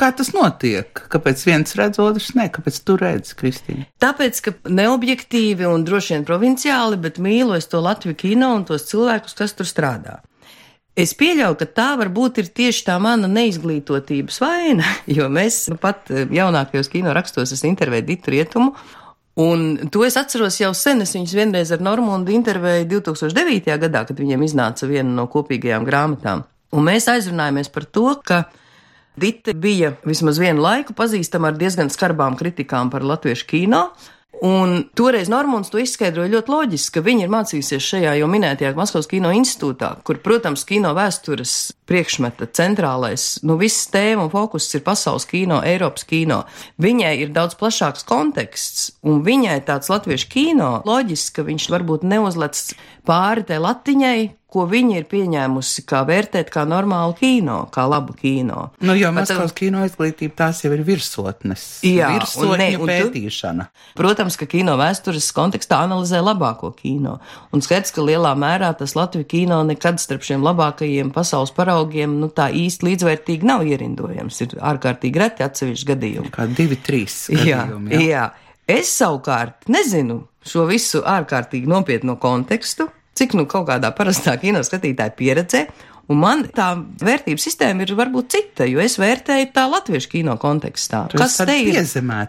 Kā 0.00 0.08
tas 0.16 0.32
notiek? 0.32 0.88
Kāpēc 1.12 1.42
viens 1.46 1.76
redz, 1.78 2.00
otrs 2.02 2.32
ne? 2.38 2.48
Kāpēc 2.52 2.78
tu 2.86 2.96
redzi, 3.00 3.36
Kristīna? 3.38 3.86
Tāpēc, 4.02 4.40
ka 4.46 4.54
neobjektīvi 4.68 5.68
un 5.68 5.84
droši 5.88 6.16
vien 6.16 6.26
provinciāli, 6.28 7.00
bet 7.02 7.20
mīlu 7.22 7.58
es 7.58 7.68
to 7.70 7.82
Latviju 7.84 8.16
kino 8.24 8.54
un 8.56 8.64
tos 8.68 8.88
cilvēkus, 8.88 9.36
kas 9.38 9.56
tur 9.58 9.68
strādā. 9.68 10.20
Es 10.92 11.14
pieļauju, 11.16 11.56
ka 11.60 11.68
tā 11.72 11.90
varbūt 12.00 12.42
ir 12.42 12.50
tieši 12.52 12.84
tā 12.90 12.98
mana 13.00 13.28
neizglītotības 13.32 14.40
vaina, 14.42 14.88
jo 15.16 15.28
mēs 15.32 15.66
nu, 15.72 15.78
pat 15.80 16.10
eh, 16.12 16.26
jaunākajos 16.40 16.92
kino 16.92 17.14
rakstos 17.16 17.54
es 17.56 17.64
intervēju 17.68 18.08
Ditu 18.08 18.36
Rietumu, 18.36 18.74
Un 19.34 19.88
to 19.88 20.02
es 20.04 20.18
atceros 20.20 20.58
jau 20.60 20.74
sen. 20.76 21.00
Es 21.00 21.14
viņus 21.16 21.32
vienreiz 21.32 21.70
ar 21.72 21.80
Normundu 21.80 22.34
intervēju 22.36 22.84
2009. 22.98 23.78
gadā, 23.80 24.02
kad 24.04 24.18
viņiem 24.20 24.44
iznāca 24.44 24.88
viena 24.88 25.08
no 25.08 25.24
kopīgajām 25.32 25.86
grāmatām. 25.88 26.42
Un 26.76 26.84
mēs 26.84 27.08
aizrunājāmies 27.08 27.72
par 27.72 27.86
to, 27.88 28.10
ka 28.20 28.42
Dita 29.16 29.52
bija 29.52 29.92
vismaz 30.08 30.40
vienu 30.40 30.64
laiku 30.64 30.96
pazīstama 30.96 31.52
ar 31.52 31.60
diezgan 31.60 31.92
skarbām 31.92 32.38
kritikām 32.40 32.90
par 32.90 33.04
latviešu 33.04 33.48
kino. 33.50 33.86
Un 34.42 34.88
toreiz 34.98 35.28
Normons 35.30 35.68
to 35.70 35.78
izskaidroja 35.78 36.32
ļoti 36.32 36.50
loģiski, 36.50 36.96
ka 36.96 37.02
viņi 37.06 37.22
ir 37.22 37.30
mācījusies 37.30 37.84
šajā 37.92 38.14
jau 38.18 38.26
minētajā 38.26 38.72
Maskavas 38.74 39.06
kino 39.06 39.30
institūtā, 39.38 39.92
kur, 40.02 40.18
protams, 40.24 40.64
kino 40.66 40.90
vēstures 40.98 41.52
priekšmeta 41.86 42.48
centrālais, 42.58 43.36
nu, 43.46 43.54
viss 43.60 43.86
tēma 43.92 44.24
un 44.26 44.32
fokus 44.32 44.66
ir 44.74 44.82
pasaules 44.82 45.28
kino, 45.30 45.60
Eiropas 45.62 46.08
kino. 46.10 46.40
Viņai 46.82 47.12
ir 47.22 47.30
daudz 47.36 47.54
plašāks 47.60 48.02
konteksts, 48.08 48.90
un 49.06 49.22
viņai 49.22 49.60
tāds 49.68 49.92
latviešu 49.92 50.32
kino 50.34 50.74
loģiski, 50.90 51.36
ka 51.38 51.46
viņš 51.46 51.70
varbūt 51.76 52.08
neuzlec 52.10 52.64
pāri 53.06 53.46
tai 53.46 53.62
latiņai, 53.62 54.18
ko 54.52 54.66
viņi 54.68 54.98
ir 55.00 55.06
pieņēmusi 55.08 55.84
kā 55.88 56.02
vērtēt 56.08 56.50
kā 56.52 56.64
normālu 56.68 57.14
kino, 57.16 57.58
kā 57.72 57.86
labu 57.88 58.14
kino. 58.18 58.66
Nu, 58.84 58.94
jo 58.98 59.08
Maskavas 59.14 59.54
kino 59.56 59.80
izglītība 59.86 60.36
tās 60.42 60.60
jau 60.64 60.72
ir 60.74 60.84
virsotnes. 60.86 61.64
Jā, 61.86 62.10
virsotņu 62.12 62.52
un 62.52 62.60
ne, 62.60 62.68
pētīšana. 62.92 63.66
Tu, 63.72 63.96
protams, 64.00 64.36
ka 64.40 64.48
kino 64.50 64.76
vēstures 64.80 65.30
kontekstā 65.36 65.80
analizē 65.86 66.20
labāko 66.24 66.72
kino. 66.76 67.16
Un 67.52 67.64
skaidrs, 67.64 67.94
ka 67.96 68.04
lielā 68.04 68.34
mērā 68.38 68.72
tas 68.78 68.96
Latviju 68.98 69.28
kino 69.30 69.62
nekad 69.68 70.00
starp 70.02 70.26
šiem 70.28 70.44
labākajiem 70.44 71.14
pasaules 71.14 71.54
paraugiem, 71.56 72.18
nu 72.20 72.28
tā 72.32 72.50
īsti 72.52 72.90
līdzvērtīgi 72.90 73.48
nav 73.48 73.64
ierindojams. 73.68 74.44
Ir 74.44 74.56
ārkārtīgi 74.72 75.24
reti 75.24 75.46
atsevišķi 75.48 75.92
gadījumi. 75.94 76.32
Kā 76.34 76.48
divi, 76.50 76.76
trīs. 76.76 77.24
Gadījumi, 77.32 77.96
jā, 77.96 78.02
jā. 78.02 78.08
jā. 78.10 78.26
Es 78.72 78.92
savukārt 78.94 79.66
nezinu 79.72 80.22
šo 80.46 80.66
visu 80.68 81.02
ārkārtīgi 81.06 81.70
nopietno 81.70 82.16
kontekstu, 82.20 82.88
cik 83.18 83.36
nu 83.38 83.46
kaut 83.50 83.68
kādā 83.68 83.92
parastā 83.96 84.36
kino 84.40 84.62
skatītāja 84.66 85.14
pieredzē. 85.18 85.66
Un 86.10 86.18
man 86.18 86.42
tā 86.50 86.72
vērtības 87.02 87.46
sistēma 87.46 87.84
ir 87.84 87.94
varbūt 87.96 88.34
cita, 88.34 88.66
jo 88.68 88.82
es 88.82 88.98
vērtēju 89.00 89.52
tā 89.54 89.68
latviešu 89.70 90.10
kino 90.16 90.34
kontekstā. 90.40 91.06
Tu 91.12 91.20
kas 91.20 91.38
te 91.38 91.56
ir? 91.62 91.78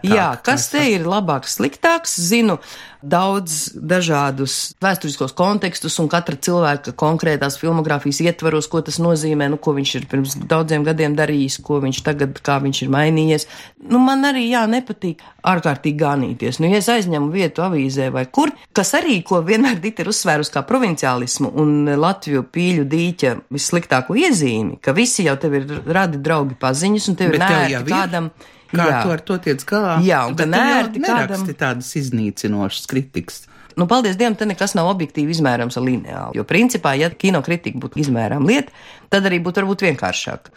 Jā, 0.06 0.28
kas 0.46 0.70
te 0.72 0.84
ir 0.94 1.06
labāks, 1.10 1.58
sliktāks, 1.58 2.14
zinu 2.30 2.60
daudz 3.04 3.74
dažādus 3.76 4.74
vēsturiskos 4.82 5.34
kontekstus 5.36 5.98
un 6.00 6.08
katra 6.12 6.38
cilvēka 6.40 6.94
konkrētās 6.96 7.58
filmogrāfijas 7.60 8.22
ietvaros, 8.24 8.68
ko 8.72 8.80
tas 8.84 8.98
nozīmē, 9.02 9.50
nu, 9.52 9.58
ko 9.60 9.74
viņš 9.76 9.94
ir 9.98 10.06
pirms 10.10 10.36
daudziem 10.48 10.86
gadiem 10.86 11.16
darījis, 11.18 11.58
ko 11.64 11.80
viņš 11.84 12.00
tagad, 12.06 12.40
kā 12.44 12.56
viņš 12.64 12.84
ir 12.86 12.92
mainījies. 12.94 13.46
Nu, 13.90 14.00
man 14.00 14.24
arī, 14.28 14.46
jā, 14.52 14.64
nepatīk 14.70 15.20
ārkārtīgi 15.44 16.00
ganīties. 16.00 16.60
Nu, 16.62 16.70
ja 16.72 16.80
es 16.80 16.88
aizņemu 16.88 17.28
vietu 17.34 17.64
avīzē 17.66 18.08
vai 18.14 18.24
kur, 18.32 18.54
kas 18.72 18.94
arī, 18.96 19.20
ko 19.26 19.42
vienmēr 19.44 19.82
Dita 19.84 20.04
ir 20.04 20.12
uzsvērus 20.14 20.52
kā 20.54 20.64
provinciālismu 20.64 21.52
un 21.60 21.92
Latviju 22.00 22.46
pīļu 22.54 22.88
dīķa 22.88 23.34
vissliktāko 23.64 24.16
iezīmi, 24.20 24.76
ka 24.84 24.92
visi 24.96 25.24
jau 25.24 25.34
tev 25.40 25.56
ir 25.56 25.72
radi 25.88 26.20
draugi 26.20 26.58
paziņas 26.60 27.08
un 27.10 27.18
tev 27.18 27.32
Bet 27.32 27.40
ir 27.40 27.46
nērti 27.48 27.88
kādam. 27.88 28.30
Kā 28.74 28.86
jā. 28.90 29.00
tu 29.04 29.12
ar 29.14 29.22
to 29.22 29.38
tiec 29.38 29.64
galā? 29.68 29.96
Jā, 30.04 30.24
un 30.28 30.36
ka 30.36 30.46
nērti 30.50 31.02
kādam. 31.04 31.44
tādas 31.54 31.92
iznīcinošas 32.00 32.88
kritikas. 32.90 33.44
Nu, 33.78 33.86
paldies 33.90 34.18
Dievam, 34.18 34.36
te 34.38 34.46
nekas 34.46 34.76
nav 34.78 34.88
objektīvi 34.92 35.34
izmērams 35.34 35.78
ar 35.78 35.84
lineāli. 35.86 36.38
Jo, 36.38 36.44
principā, 36.46 36.94
ja 36.98 37.10
kino 37.10 37.40
kritika 37.42 37.80
būtu 37.82 38.02
izmērama 38.04 38.46
lieta, 38.46 38.74
tad 39.10 39.26
arī 39.26 39.40
būtu 39.42 39.62
varbūt 39.62 39.86
vienkāršāk. 39.88 40.50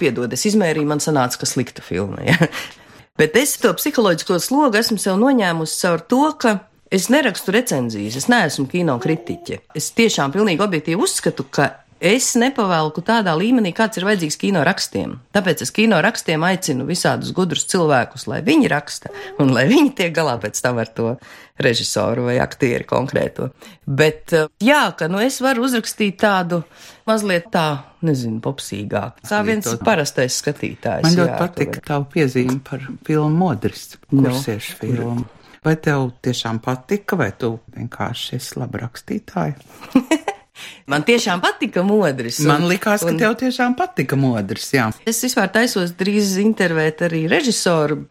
Piedod, 0.00 0.32
es 0.32 0.46
izmērīju, 0.48 0.88
man 0.88 1.02
sanāca, 1.04 1.42
ka 1.42 1.48
slikta 1.48 1.84
filma. 1.84 2.22
Ja? 2.24 2.38
Bet 3.20 3.36
es 3.36 3.58
to 3.60 3.74
psiholoģisko 3.76 4.38
slogu 4.40 4.80
esmu 4.80 4.96
sev 5.00 5.18
noņēmusi 5.20 5.80
caur 5.82 6.04
to, 6.08 6.22
ka 6.40 6.54
es 6.92 7.10
nerakstu 7.12 7.52
recenzijas, 7.52 8.16
es 8.22 8.28
neesmu 8.32 8.64
kino 8.72 8.96
kritiķe. 9.00 9.60
Es 9.76 9.90
tiešām 9.96 10.32
pilnīgi 10.32 10.64
objektīvi 10.64 11.04
uzskatu, 11.04 11.44
ka 11.44 11.68
es 12.02 12.32
nepavelku 12.38 13.02
tādā 13.06 13.32
līmenī, 13.38 13.70
kāds 13.76 14.00
ir 14.00 14.06
vajadzīgs 14.08 14.38
kino 14.40 14.64
rakstiem. 14.66 15.14
Tāpēc 15.34 15.62
es 15.64 15.72
kino 15.74 16.00
rakstiem 16.02 16.42
aicinu 16.46 16.86
visādus 16.88 17.30
gudrus 17.36 17.64
cilvēkus, 17.70 18.26
lai 18.30 18.40
viņi 18.44 18.70
raksta 18.72 19.12
un 19.42 19.54
lai 19.54 19.68
viņi 19.70 19.94
tiek 20.00 20.14
galā 20.16 20.34
pēc 20.42 20.58
tam 20.64 20.80
ar 20.82 20.90
to 20.90 21.14
režisoru 21.62 22.26
vai 22.26 22.38
aktieri 22.42 22.86
konkrēto. 22.88 23.50
Bet 23.86 24.34
eh, 24.36 24.48
jā, 24.62 24.82
ka 24.98 25.08
nu 25.12 25.22
es 25.22 25.38
varu 25.44 25.66
uzrakstīt 25.68 26.18
tādu 26.22 26.62
mazliet 27.08 27.50
tā, 27.54 27.66
nezinu, 28.06 28.40
popsīgāk. 28.42 29.22
Kā 29.28 29.42
viens 29.46 29.68
parastais 29.84 30.40
skatītājs. 30.42 31.06
Man 31.06 31.20
ļoti 31.20 31.38
patika 31.38 31.84
tavu 31.92 32.08
piezīme 32.12 32.58
par 32.66 32.82
filmu 33.06 33.30
Modris, 33.44 33.92
kursiešu 34.10 34.74
no, 34.74 34.80
filmu. 34.82 35.30
Vai 35.62 35.76
tev 35.78 36.08
tiešām 36.26 36.58
patika, 36.58 37.14
vai 37.20 37.30
tu 37.38 37.54
vienkārši 37.76 38.34
esi 38.40 38.58
laba 38.58 38.82
rakstītāja? 38.82 39.54
Man 40.90 41.04
tiešām 41.06 41.42
patika 41.42 41.84
modris. 41.86 42.40
Un, 42.42 42.50
Man 42.52 42.66
likās, 42.70 43.04
ka 43.04 43.12
un, 43.12 43.20
tev 43.20 43.36
tiešām 43.40 43.76
patika 43.78 44.18
modris, 44.18 44.68
jā. 44.74 44.90
Es 45.08 45.22
vispār 45.24 45.50
taisos 45.54 45.94
drīz 45.98 46.36
intervēt 46.42 47.04
arī 47.08 47.24
režisoru. 47.30 48.02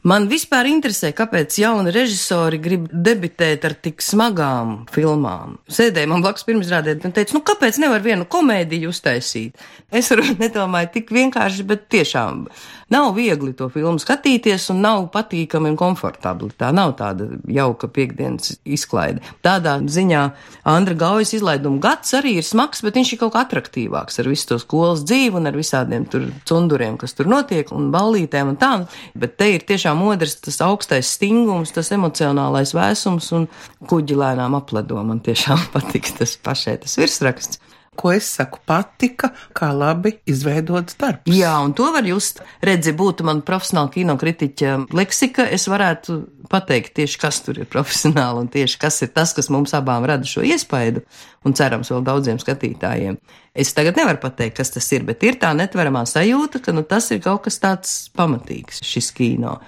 Man 0.00 0.30
vispār 0.30 0.64
interesē, 0.64 1.10
kāpēc 1.12 1.58
jauni 1.60 1.92
režisori 1.92 2.56
grib 2.62 2.86
debitēt 2.88 3.66
ar 3.68 3.74
tik 3.84 4.00
smagām 4.00 4.86
filmām. 4.88 5.58
Sēdēja 5.68 6.08
man 6.08 6.24
blakus 6.24 6.46
pirmizrādē 6.48 6.94
un 7.04 7.12
teica, 7.12 7.36
nu 7.36 7.42
kāpēc 7.44 7.76
nevar 7.82 8.00
vienu 8.00 8.24
komēdiju 8.24 8.94
uztaisīt? 8.94 9.60
Es 9.92 10.08
varu 10.08 10.24
nedomāju 10.40 10.94
tik 10.94 11.12
vienkārši, 11.12 11.66
bet 11.68 11.84
tiešām 11.92 12.46
Nav 12.90 13.12
viegli 13.14 13.52
to 13.54 13.68
filmu 13.70 14.00
skatīties 14.02 14.64
un 14.72 14.80
nav 14.82 15.04
patīkami 15.14 15.70
un 15.70 15.76
komfortabli. 15.78 16.50
Tā 16.58 16.72
nav 16.74 16.96
tāda 16.98 17.28
jauka 17.46 17.86
piekdienas 17.86 18.56
izklaide. 18.66 19.22
Tādā 19.46 19.76
ziņā 19.86 20.22
Andra 20.66 20.96
Gaujas 20.98 21.30
izlaiduma 21.38 21.78
gads 21.84 22.16
arī 22.18 22.32
ir 22.40 22.46
smags, 22.46 22.82
bet 22.82 22.98
viņš 22.98 23.12
ir 23.14 23.20
kaut 23.20 23.36
kā 23.36 23.44
attraktīvāks 23.44 24.18
ar 24.18 24.30
visu 24.32 24.48
to 24.50 24.58
skolas 24.58 25.04
dzīvi 25.06 25.38
un 25.38 25.46
ar 25.46 25.58
visādiem 25.60 26.08
tur 26.10 26.26
cunduriem, 26.50 26.96
kas 26.98 27.14
tur 27.14 27.30
notiek 27.30 27.70
un 27.70 27.92
ballītēm 27.94 28.50
un 28.56 28.58
tā. 28.58 28.72
Bet 29.14 29.38
te 29.38 29.52
ir 29.54 29.62
tiešām 29.70 29.89
odrs 30.06 30.36
tas 30.44 30.60
augstais 30.64 31.10
stingums, 31.16 31.74
tas 31.74 31.90
emocionālais 31.94 32.74
vēsums 32.76 33.32
un 33.36 33.48
kuģi 33.90 34.18
lēnām 34.20 34.54
apledo. 34.58 35.02
Man 35.02 35.22
tiešām 35.26 35.66
patīk 35.74 36.12
tas 36.18 36.36
pašai 36.38 36.78
tas 36.84 36.96
virsraksts 37.00 37.60
ko 37.96 38.12
es 38.14 38.28
saku, 38.36 38.60
patika, 38.66 39.32
kā 39.56 39.70
labi 39.74 40.14
izveidots 40.30 40.96
darbs. 41.00 41.30
Jā, 41.34 41.52
un 41.64 41.74
to 41.76 41.90
var 41.94 42.06
just. 42.06 42.40
Redzi, 42.64 42.94
būtu 42.96 43.26
man 43.26 43.42
profesionāla 43.46 43.90
kinokritiķa 43.94 44.76
leksika, 44.96 45.46
es 45.50 45.66
varētu 45.70 46.20
pateikt 46.50 46.94
tieši, 46.98 47.18
kas 47.22 47.40
tur 47.46 47.60
ir 47.62 47.68
profesionāli 47.70 48.44
un 48.44 48.48
tieši 48.52 48.78
kas 48.80 49.00
ir 49.04 49.12
tas, 49.14 49.34
kas 49.36 49.50
mums 49.52 49.74
abām 49.76 50.06
rada 50.08 50.26
šo 50.26 50.44
iespaidu 50.46 51.04
un 51.46 51.54
cerams 51.56 51.90
vēl 51.92 52.06
daudziem 52.06 52.40
skatītājiem. 52.42 53.18
Es 53.54 53.74
tagad 53.74 53.98
nevaru 53.98 54.22
pateikt, 54.22 54.58
kas 54.60 54.72
tas 54.74 54.86
ir, 54.94 55.04
bet 55.08 55.22
ir 55.26 55.38
tā 55.42 55.52
netveramā 55.58 56.06
sajūta, 56.08 56.62
ka 56.64 56.74
nu, 56.74 56.86
tas 56.86 57.10
ir 57.14 57.22
kaut 57.24 57.44
kas 57.46 57.60
tāds 57.62 57.94
pamatīgs, 58.16 58.82
šis 58.86 59.12
kino. 59.16 59.58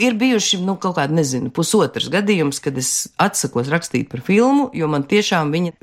Ir 0.00 0.14
bijuši, 0.16 0.62
nu, 0.64 0.78
kaut 0.80 0.96
kādi, 0.96 1.12
nezinu, 1.18 1.50
pusotrs 1.52 2.08
gadījums, 2.12 2.60
kad 2.64 2.78
es 2.80 3.10
atsakos 3.20 3.68
rakstīt 3.68 4.08
par 4.08 4.22
filmu, 4.24 4.70
jo 4.72 4.88
man 4.88 5.04
tiešām 5.08 5.52
viņa 5.52 5.74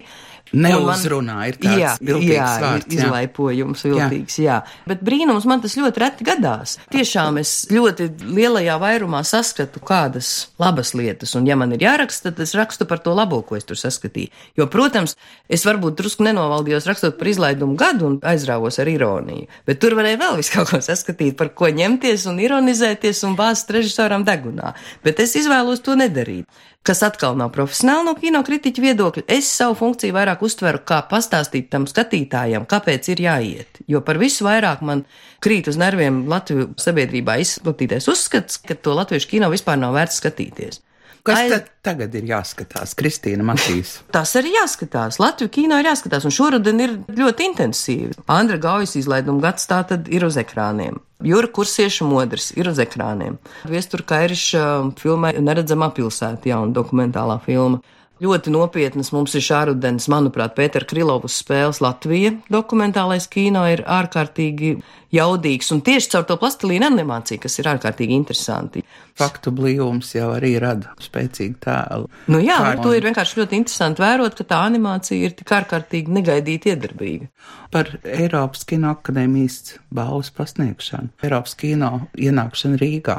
Neuzrunā 0.55 1.37
ir 1.49 1.57
tāds 1.59 1.81
jā, 1.81 1.93
viltīgs 1.99 2.35
jā, 2.35 2.47
vārds. 2.63 2.87
Jā, 2.93 3.07
izlaipojums 3.07 3.83
viltīgs, 3.87 4.37
jā. 4.39 4.59
jā. 4.61 4.83
Bet 4.87 5.01
brīnums 5.05 5.47
man 5.49 5.63
tas 5.63 5.75
ļoti 5.79 6.03
reti 6.03 6.27
gadās. 6.27 6.77
Tiešām 6.93 7.39
es 7.41 7.53
ļoti 7.73 8.09
lielajā 8.23 8.77
vairumā 8.81 9.23
saskatu 9.27 9.81
kādas 9.83 10.31
labas 10.61 10.93
lietas, 10.97 11.35
un 11.39 11.49
ja 11.49 11.57
man 11.59 11.75
ir 11.75 11.83
jāraksta, 11.83 12.31
tad 12.31 12.43
es 12.45 12.55
rakstu 12.57 12.87
par 12.89 13.01
to 13.03 13.15
labo, 13.17 13.41
ko 13.45 13.57
es 13.59 13.67
tur 13.67 13.79
saskatīju. 13.79 14.31
Jo, 14.59 14.69
protams, 14.71 15.17
es 15.51 15.65
varbūt 15.67 15.99
drusku 15.99 16.25
nenovaldījos 16.27 16.87
rakstot 16.89 17.19
par 17.19 17.31
izlaidumu 17.31 17.77
gadu 17.79 18.07
un 18.11 18.19
aizrāvos 18.27 18.79
ar 18.81 18.91
ironiju, 18.91 19.49
bet 19.67 19.81
tur 19.83 19.97
varēja 19.99 20.21
vēl 20.23 20.39
visu 20.39 20.55
kaut 20.55 20.71
ko 20.71 20.81
saskatīt, 20.83 21.37
par 21.39 21.51
ko 21.57 21.71
ņemties 21.73 22.27
un 22.31 22.41
ironizēties 22.43 23.23
un 23.27 23.35
bāzt 23.39 23.71
režisoram 23.73 24.25
degunā. 24.27 24.73
Bet 25.03 25.21
es 25.23 25.35
izvēlos 25.39 25.83
to 25.85 25.97
nedarīt 25.99 26.47
kas 26.87 27.03
atkal 27.03 27.35
nav 27.39 27.51
profesionāli 27.55 28.07
no 28.07 28.13
kinokritiķa 28.15 28.83
viedokļa, 28.83 29.25
es 29.37 29.49
savu 29.51 29.75
funkciju 29.79 30.15
vairāk 30.15 30.43
uztveru 30.47 30.81
kā 30.87 31.01
pastāstīt 31.11 31.67
tam 31.73 31.87
skatītājam, 31.89 32.67
kāpēc 32.69 33.11
ir 33.11 33.23
jāiet. 33.27 33.81
Jo 33.91 34.01
par 34.07 34.19
visu 34.21 34.47
vairāk 34.47 34.83
man 34.87 35.03
krīt 35.43 35.67
uz 35.67 35.79
nerviem 35.79 36.23
Latviju 36.31 36.71
sabiedrībā 36.79 37.39
izplatītais 37.43 38.07
uzskats, 38.11 38.61
ka 38.63 38.79
to 38.79 38.95
latviešu 38.97 39.35
kino 39.35 39.51
vispār 39.51 39.79
nav 39.81 39.97
vērts 39.97 40.21
skatīties. 40.21 40.81
Kas 41.27 41.41
Aiz... 41.43 41.51
tad 41.51 41.67
tagad 41.83 42.15
ir 42.15 42.27
jāskatās? 42.29 42.95
Kristīna 42.97 43.45
Matīs. 43.47 43.97
Tas 44.15 44.31
arī 44.39 44.53
jāskatās. 44.55 45.19
Latviju 45.21 45.51
kino 45.59 45.79
ir 45.81 45.89
jāskatās, 45.89 46.27
un 46.27 46.33
šoruden 46.33 46.83
ir 46.83 46.95
ļoti 47.17 47.49
intensīvi. 47.51 48.15
Andra 48.31 48.59
Gaujas 48.63 48.95
izlaiduma 48.99 49.43
gads 49.49 49.67
tā 49.69 49.81
tad 49.89 50.07
ir 50.07 50.25
uz 50.27 50.39
ekrāniem. 50.39 51.01
Jūra 51.25 51.49
kursieša 51.49 52.05
modrs 52.05 52.51
ir 52.55 52.69
uz 52.69 52.79
ekrāniem. 52.79 53.39
Viestur 53.67 54.05
Kairiša 54.07 54.63
filmē 55.01 55.33
Neredzamā 55.41 55.89
pilsēta, 55.97 56.51
jauna 56.53 56.75
dokumentālā 56.75 57.39
filma. 57.45 57.81
Ļoti 58.17 58.49
nopietnas 58.49 59.11
mums 59.13 59.35
ir 59.37 59.43
šārudens, 59.45 60.07
manuprāt, 60.09 60.55
Pētera 60.57 60.87
Krilovas 60.89 61.35
spēles 61.37 61.83
Latvija. 61.85 62.31
Dokumentālais 62.49 63.27
kino 63.29 63.61
ir 63.69 63.83
ārkārtīgi 63.85 64.79
jaudīgs 65.13 65.71
un 65.75 65.81
tieši 65.85 66.11
caur 66.13 66.25
to 66.27 66.37
plastilīnu 66.41 66.87
animāciju, 66.89 67.41
kas 67.43 67.59
ir 67.61 67.69
ārkārtīgi 67.71 68.17
interesanti. 68.17 68.83
Faktu 69.17 69.51
blīvums 69.55 70.11
jau 70.13 70.29
arī 70.35 70.53
rada 70.61 70.93
spēcīgu 71.01 71.57
tēlu. 71.63 72.09
Nu 72.29 72.41
jā, 72.43 72.57
ar 72.71 72.81
to 72.83 72.93
ir 72.93 73.07
vienkārši 73.07 73.39
ļoti 73.41 73.57
interesanti 73.61 74.03
vērot, 74.03 74.37
ka 74.37 74.45
tā 74.51 74.61
animācija 74.67 75.29
ir 75.29 75.33
tik 75.39 75.53
ārkārtīgi 75.57 76.13
negaidīti 76.19 76.73
iedarbīga. 76.73 77.31
Par 77.73 77.89
Eiropas 78.07 78.63
Kino 78.67 78.93
akadēmijas 78.95 79.77
balvas 79.93 80.29
pasniegšanu, 80.35 81.11
Eiropas 81.25 81.57
kino 81.59 81.91
ienākšanu 82.15 82.79
Rīgā, 82.79 83.17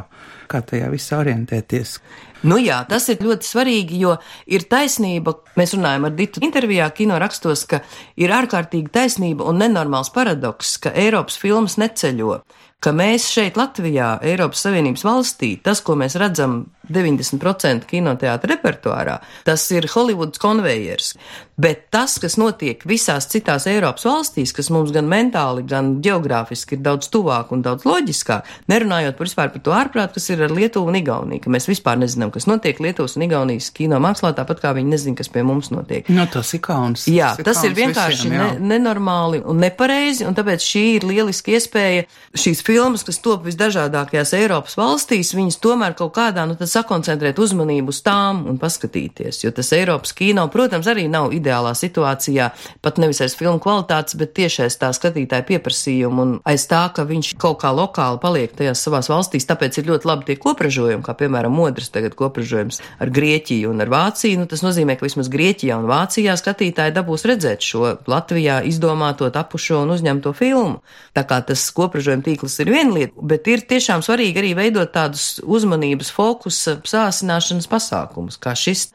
kā 0.49 0.63
tajā 0.65 0.89
visā 0.93 1.19
orientēties. 1.21 1.99
Nu 2.47 2.55
jā, 2.63 2.79
tas 2.87 3.09
ir 3.11 3.19
ļoti 3.25 3.47
svarīgi, 3.49 3.99
jo 4.05 4.13
ir 4.47 4.65
taisnība. 4.71 5.35
Mēs 5.59 5.75
runājam 5.75 6.07
ar 6.07 6.15
Ditu 6.15 6.43
intervijā, 6.47 6.87
kino 6.95 7.19
rakstos, 7.19 7.65
ka 7.67 7.81
ir 8.21 8.31
ārkārtīgi 8.35 8.93
taisnība 8.95 9.49
un 9.51 9.59
nenormāls 9.59 10.13
paradoks, 10.15 10.77
ka 10.85 10.93
Eiropas 10.95 11.39
filmas 11.41 11.78
neceļo 11.81 12.43
ka 12.85 12.93
mēs 12.95 13.27
šeit, 13.33 13.59
Latvijā, 13.59 14.17
Eiropas 14.27 14.63
Savienības 14.67 15.05
valstī, 15.07 15.53
tas, 15.63 15.81
ko 15.85 15.97
mēs 15.99 16.15
redzam 16.21 16.61
90% 16.95 17.89
kinoteātra 17.91 18.55
repertuārā, 18.55 19.19
tas 19.47 19.67
ir 19.75 19.89
Hollywoods 19.95 20.41
konvejers. 20.43 21.15
Bet 21.59 21.89
tas, 21.91 22.13
kas 22.23 22.37
notiek 22.39 22.85
visās 22.87 23.27
citās 23.33 23.65
Eiropas 23.67 24.05
valstīs, 24.07 24.53
kas 24.55 24.69
mums 24.71 24.93
gan 24.95 25.09
mentāli, 25.11 25.65
gan 25.67 25.97
geogrāfiski 26.05 26.77
ir 26.77 26.85
daudz 26.85 27.09
tuvāk 27.11 27.51
un 27.51 27.65
daudz 27.65 27.83
loģiskāk, 27.89 28.47
nerunājot 28.71 29.17
par 29.19 29.27
vispār 29.27 29.51
par 29.51 29.65
to 29.67 29.75
ārprāt, 29.75 30.15
kas 30.15 30.31
ir 30.31 30.45
ar 30.47 30.55
Lietuvu 30.55 30.93
un 30.93 31.01
Igauniju, 31.01 31.43
ka 31.43 31.51
mēs 31.51 31.67
vispār 31.67 31.99
nezinām, 31.99 32.31
kas 32.31 32.47
notiek 32.47 32.79
Lietuvas 32.79 33.17
un 33.19 33.27
Igaunijas 33.27 33.73
kino 33.75 33.99
mākslā, 34.03 34.31
tāpat 34.39 34.63
kā 34.63 34.73
viņi 34.77 34.93
nezina, 34.93 35.19
kas 35.19 35.33
pie 35.35 35.43
mums 35.47 35.73
notiek. 35.75 36.07
No, 36.15 36.29
tas 36.31 36.53
ir 36.55 36.63
kauns. 36.63 37.09
Jā, 37.11 37.33
tas, 37.41 37.49
tas 37.51 37.65
ir, 37.67 37.75
ir 37.75 37.81
vienkārši 37.81 38.31
visiem, 38.31 38.39
ne, 38.39 38.77
nenormāli 38.77 39.43
un 39.43 39.59
nepareizi, 39.65 40.29
un 40.31 40.39
tāpēc 40.39 40.63
šī 40.63 40.85
ir 41.01 41.09
lieliski 41.11 41.59
iespēja 41.59 42.07
šīs 42.39 42.63
filmas, 42.67 43.03
kas 43.09 43.19
top 43.25 43.43
visdažādākajās 43.51 44.37
Eiropas 44.39 44.79
valstīs, 44.79 45.35
viņas 45.35 45.59
tomēr 45.67 45.99
kaut 45.99 46.15
kādā, 46.21 46.47
nu, 46.47 46.55
tad 46.55 46.71
sakoncentrēt 46.71 47.43
uzmanību 47.43 47.91
uz 47.91 48.03
tām 48.07 48.45
un 48.47 48.63
paskatīties, 48.63 49.43
jo 49.43 49.53
tas 49.59 49.75
Eiropas 49.75 50.15
kino, 50.15 50.47
protams, 50.55 50.87
arī 50.87 51.09
nav 51.11 51.35
ideālā 51.49 51.73
situācijā, 51.77 52.51
pat 52.85 53.01
nevis 53.01 53.23
aiz 53.25 53.35
filmu 53.39 53.61
kvalitātes, 53.63 54.17
bet 54.21 54.35
tieši 54.37 54.67
aiz 54.67 54.77
tā 54.79 54.91
skatītāja 54.93 55.47
pieprasījuma 55.49 56.25
un 56.25 56.35
aiz 56.49 56.67
tā, 56.69 56.85
ka 56.95 57.07
viņš 57.09 57.35
kaut 57.41 57.63
kā 57.63 57.73
lokāli 57.73 58.21
paliek 58.21 58.55
tajās 58.59 58.83
savās 58.85 59.09
valstīs, 59.09 59.49
tāpēc 59.49 59.81
ir 59.81 59.89
ļoti 59.89 60.09
labi 60.09 60.29
tie 60.29 60.37
kopražojumi, 60.41 61.05
kā 61.07 61.17
piemēram 61.19 61.55
modrs 61.55 61.91
tagad 61.95 62.17
kopražojums 62.19 62.83
ar 63.01 63.13
Grieķiju 63.15 63.73
un 63.73 63.83
ar 63.85 63.93
Vāciju, 63.93 64.43
nu 64.43 64.49
tas 64.51 64.63
nozīmē, 64.65 64.99
ka 64.99 65.07
vismaz 65.07 65.31
Grieķijā 65.33 65.79
un 65.81 65.89
Vācijā 65.89 66.37
skatītāji 66.39 66.97
dabūs 66.97 67.25
redzēt 67.29 67.65
šo 67.65 67.95
Latvijā 68.11 68.61
izdomāto, 68.69 69.31
tapušo 69.33 69.83
un 69.87 69.95
uzņemto 69.97 70.35
filmu. 70.37 70.83
Tā 71.17 71.25
kā 71.29 71.41
tas 71.47 71.65
kopražojuma 71.75 72.27
tīkls 72.27 72.59
ir 72.63 72.73
viena 72.75 72.95
lieta, 72.99 73.29
bet 73.33 73.49
ir 73.51 73.65
tiešām 73.69 74.05
svarīgi 74.05 74.43
arī 74.43 74.55
veidot 74.59 74.93
tādus 74.95 75.39
uzmanības 75.45 76.13
fokusa 76.15 76.79
sāsināšanas 76.87 77.71
pasākumus, 77.71 78.39
kā 78.43 78.55
šis 78.59 78.91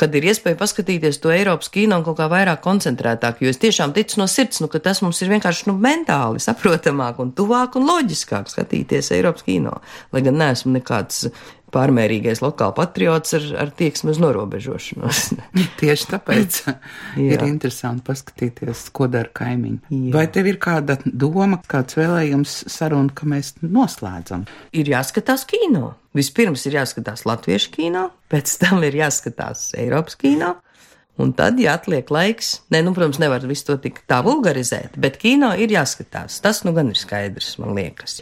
kad 0.00 0.14
ir 0.16 0.26
iespēja 0.30 0.58
paskatīties 0.60 1.20
to 1.20 1.32
Eiropas 1.34 1.68
kino 1.72 2.00
kaut 2.06 2.18
kā 2.20 2.28
vairāk 2.32 2.62
koncentrētāk, 2.64 3.42
jo 3.44 3.52
es 3.52 3.60
tiešām 3.60 3.92
ticu 3.96 4.22
no 4.22 4.26
sirds, 4.30 4.62
nu, 4.64 4.70
ka 4.72 4.80
tas 4.82 5.02
mums 5.04 5.20
ir 5.20 5.32
vienkārši 5.34 5.68
nu, 5.68 5.76
mentāli 5.80 6.40
saprotamāk 6.42 7.20
un 7.22 7.34
tuvāk 7.36 7.76
un 7.76 7.88
loģiskāk 7.90 8.48
skatīties 8.52 9.12
Eiropas 9.16 9.44
kino, 9.46 9.78
lai 10.14 10.24
gan 10.24 10.40
neesmu 10.40 10.72
nekāds 10.78 11.28
pārmērīgais 11.74 12.42
lokāla 12.44 12.74
patriots 12.76 13.34
ar, 13.38 13.46
ar 13.64 13.72
tieksmi 13.76 14.12
uz 14.14 14.20
norobežošanos. 14.22 15.22
Tieši 15.80 16.08
tāpēc 16.12 16.60
ir 17.28 17.44
interesanti 17.46 18.06
paskatīties, 18.08 18.86
ko 18.96 19.10
dara 19.12 19.32
kaimiņi. 19.40 19.80
Jā. 19.90 20.14
Vai 20.16 20.26
tev 20.32 20.50
ir 20.52 20.60
kāda 20.62 20.98
doma, 21.04 21.60
kāds 21.70 21.98
vēlējums 21.98 22.56
saruna, 22.70 23.14
ka 23.14 23.28
mēs 23.30 23.54
noslēdzam? 23.64 24.46
Ir 24.76 24.92
jāskatās 24.92 25.46
kino. 25.50 25.94
Vispirms 26.16 26.66
ir 26.66 26.80
jāskatās 26.80 27.22
latviešu 27.28 27.70
kino, 27.76 28.08
pēc 28.32 28.56
tam 28.62 28.82
ir 28.86 28.98
jāskatās 28.98 29.70
Eiropas 29.78 30.18
kino. 30.18 30.56
Un 31.20 31.34
tad, 31.36 31.58
ja 31.60 31.74
atliek 31.76 32.08
laiks, 32.08 32.62
ne, 32.72 32.80
nu, 32.86 32.94
protams, 32.96 33.18
nevar 33.20 33.44
visu 33.48 33.66
to 33.68 33.76
tik 33.82 33.98
tā 34.08 34.22
vulgarizēt, 34.24 34.96
bet 35.00 35.18
kino 35.20 35.50
ir 35.52 35.72
jāskatās. 35.74 36.38
Tas 36.40 36.62
nu 36.64 36.72
gan 36.76 36.92
ir 36.92 36.96
skaidrs, 36.96 37.58
man 37.60 37.74
liekas. 37.76 38.20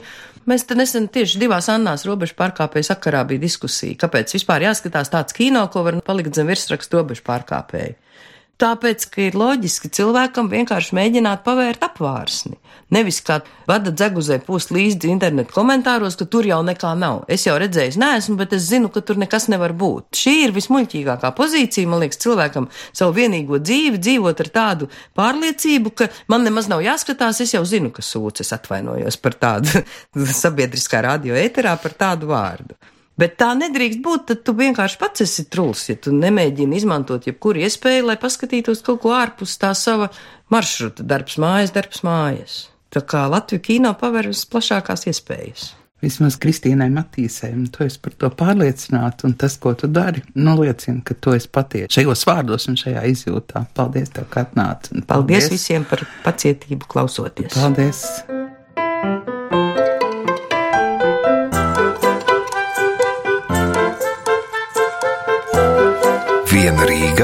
Mēs 0.49 0.65
te 0.65 0.77
nesen 0.79 1.11
tieši 1.13 1.43
divās 1.43 1.67
Annās 1.69 2.07
robežu 2.09 2.33
pārkāpēju 2.39 2.87
sakarā 2.89 3.21
bija 3.29 3.43
diskusija, 3.43 3.99
kāpēc 4.01 4.33
vispār 4.33 4.65
jāskatās 4.65 5.11
tāds 5.13 5.37
kino, 5.37 5.67
ko 5.73 5.83
var 5.85 5.99
palikt 6.07 6.39
zem 6.39 6.49
virsrakstu 6.49 6.97
robežu 6.97 7.25
pārkāpēju. 7.27 7.99
Tāpēc, 8.59 9.05
ka 9.15 9.21
ir 9.23 9.37
loģiski 9.39 9.87
cilvēkam 9.95 10.49
vienkārši 10.51 10.97
mēģināt 10.99 11.45
pavērt 11.45 11.85
apvārsni. 11.87 12.57
Nevis 12.91 13.21
kā 13.23 13.37
vada 13.69 13.93
dzeguzē 13.95 14.41
pūst 14.43 14.73
līdzi 14.75 15.13
internetu 15.13 15.55
komentāros, 15.55 16.17
ka 16.19 16.27
tur 16.27 16.49
jau 16.49 16.59
nekā 16.67 16.91
nav. 16.99 17.21
Es 17.31 17.47
jau 17.47 17.55
redzēju, 17.61 18.01
neesmu, 18.03 18.35
bet 18.41 18.57
es 18.59 18.67
zinu, 18.67 18.91
ka 18.91 19.05
tur 19.07 19.21
nekas 19.23 19.47
nevar 19.53 19.77
būt. 19.79 20.11
Šī 20.19 20.35
ir 20.49 20.57
vismuļķīgākā 20.57 21.31
pozīcija, 21.39 21.87
man 21.87 22.03
liekas, 22.03 22.19
cilvēkam 22.25 22.67
savu 22.91 23.15
vienīgo 23.21 23.63
dzīvi 23.63 24.03
dzīvot 24.03 24.43
ar 24.43 24.53
tādu 24.59 24.91
pārliecību, 25.15 25.95
ka 25.95 26.11
man 26.27 26.49
nemaz 26.49 26.67
nav 26.73 26.83
jāskatās, 26.83 27.39
es 27.45 27.55
jau 27.55 27.63
zinu, 27.63 27.95
ka 27.95 28.03
sūdzes 28.03 28.57
atvainojos 28.59 29.23
par 29.23 29.39
tādu 29.39 29.87
sabiedriskā 30.43 31.07
radio 31.07 31.39
ēterā 31.39 31.79
par 31.79 31.95
tādu 31.95 32.35
vārdu. 32.35 32.75
Bet 33.19 33.35
tā 33.41 33.51
nedrīkst 33.59 33.99
būt, 34.05 34.27
tad 34.31 34.45
tu 34.47 34.55
vienkārši 34.59 34.99
pats 35.01 35.25
esi 35.25 35.49
truls, 35.51 35.89
ja 35.91 35.97
tu 35.99 36.13
nemēģini 36.15 36.79
izmantot 36.79 37.27
jebkuru 37.27 37.65
iespēju, 37.67 38.07
lai 38.07 38.19
paskatītos 38.21 38.85
kaut 38.87 39.03
ko 39.03 39.17
ārpus 39.19 39.57
tā 39.59 39.73
sava 39.75 40.07
maršruta, 40.55 41.03
darbs 41.03 41.35
mājas, 41.43 41.75
darbs 41.75 42.05
mājas. 42.07 42.61
Tā 42.95 43.03
kā 43.05 43.27
Latvija 43.29 43.65
kino 43.65 43.93
paver 43.99 44.31
visplašākās 44.31 45.09
iespējas. 45.11 45.73
Vismaz 45.99 46.37
Kristīnai 46.39 46.87
Matīsai, 46.95 47.51
un 47.59 47.67
tu 47.75 47.83
esi 47.83 47.99
par 47.99 48.15
to 48.15 48.31
pārliecināta, 48.39 49.27
un 49.27 49.35
tas, 49.41 49.59
ko 49.59 49.75
tu 49.75 49.91
dari, 49.91 50.23
nu 50.39 50.55
liecina, 50.61 51.03
ka 51.03 51.19
tu 51.19 51.35
esi 51.35 51.51
patiesi 51.51 51.99
šajos 51.99 52.23
vārdos 52.31 52.71
un 52.71 52.79
šajā 52.79 53.03
izjūtā. 53.17 53.67
Paldies 53.75 54.15
tev, 54.15 54.31
ka 54.31 54.47
atnāci. 54.47 54.95
Paldies. 54.95 55.11
paldies 55.11 55.53
visiem 55.59 55.91
par 55.91 56.07
pacietību 56.23 56.87
klausoties. 56.95 57.51
Paldies! 57.59 58.05
Viena 66.59 66.83
Rīga, 66.89 67.23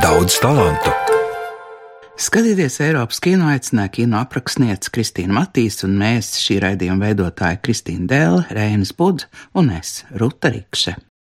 daudz 0.00 0.38
talantu. 0.40 0.94
Skatieties, 2.16 2.78
Eiropas 2.80 3.20
kino 3.20 3.50
aicināja 3.52 3.92
kino 3.98 4.16
aprakstniece 4.16 4.88
Kristīna 4.94 5.36
Matīs 5.42 5.76
un 5.84 5.98
mēs 6.00 6.32
šī 6.40 6.56
raidījuma 6.64 7.10
veidotāja 7.10 7.60
Kristīna 7.60 8.08
Dēle, 8.08 8.46
Reinas 8.56 8.96
Budz 8.96 9.28
un 9.60 9.68
es, 9.76 10.06
Ruta 10.16 10.54
Rikše. 10.56 10.96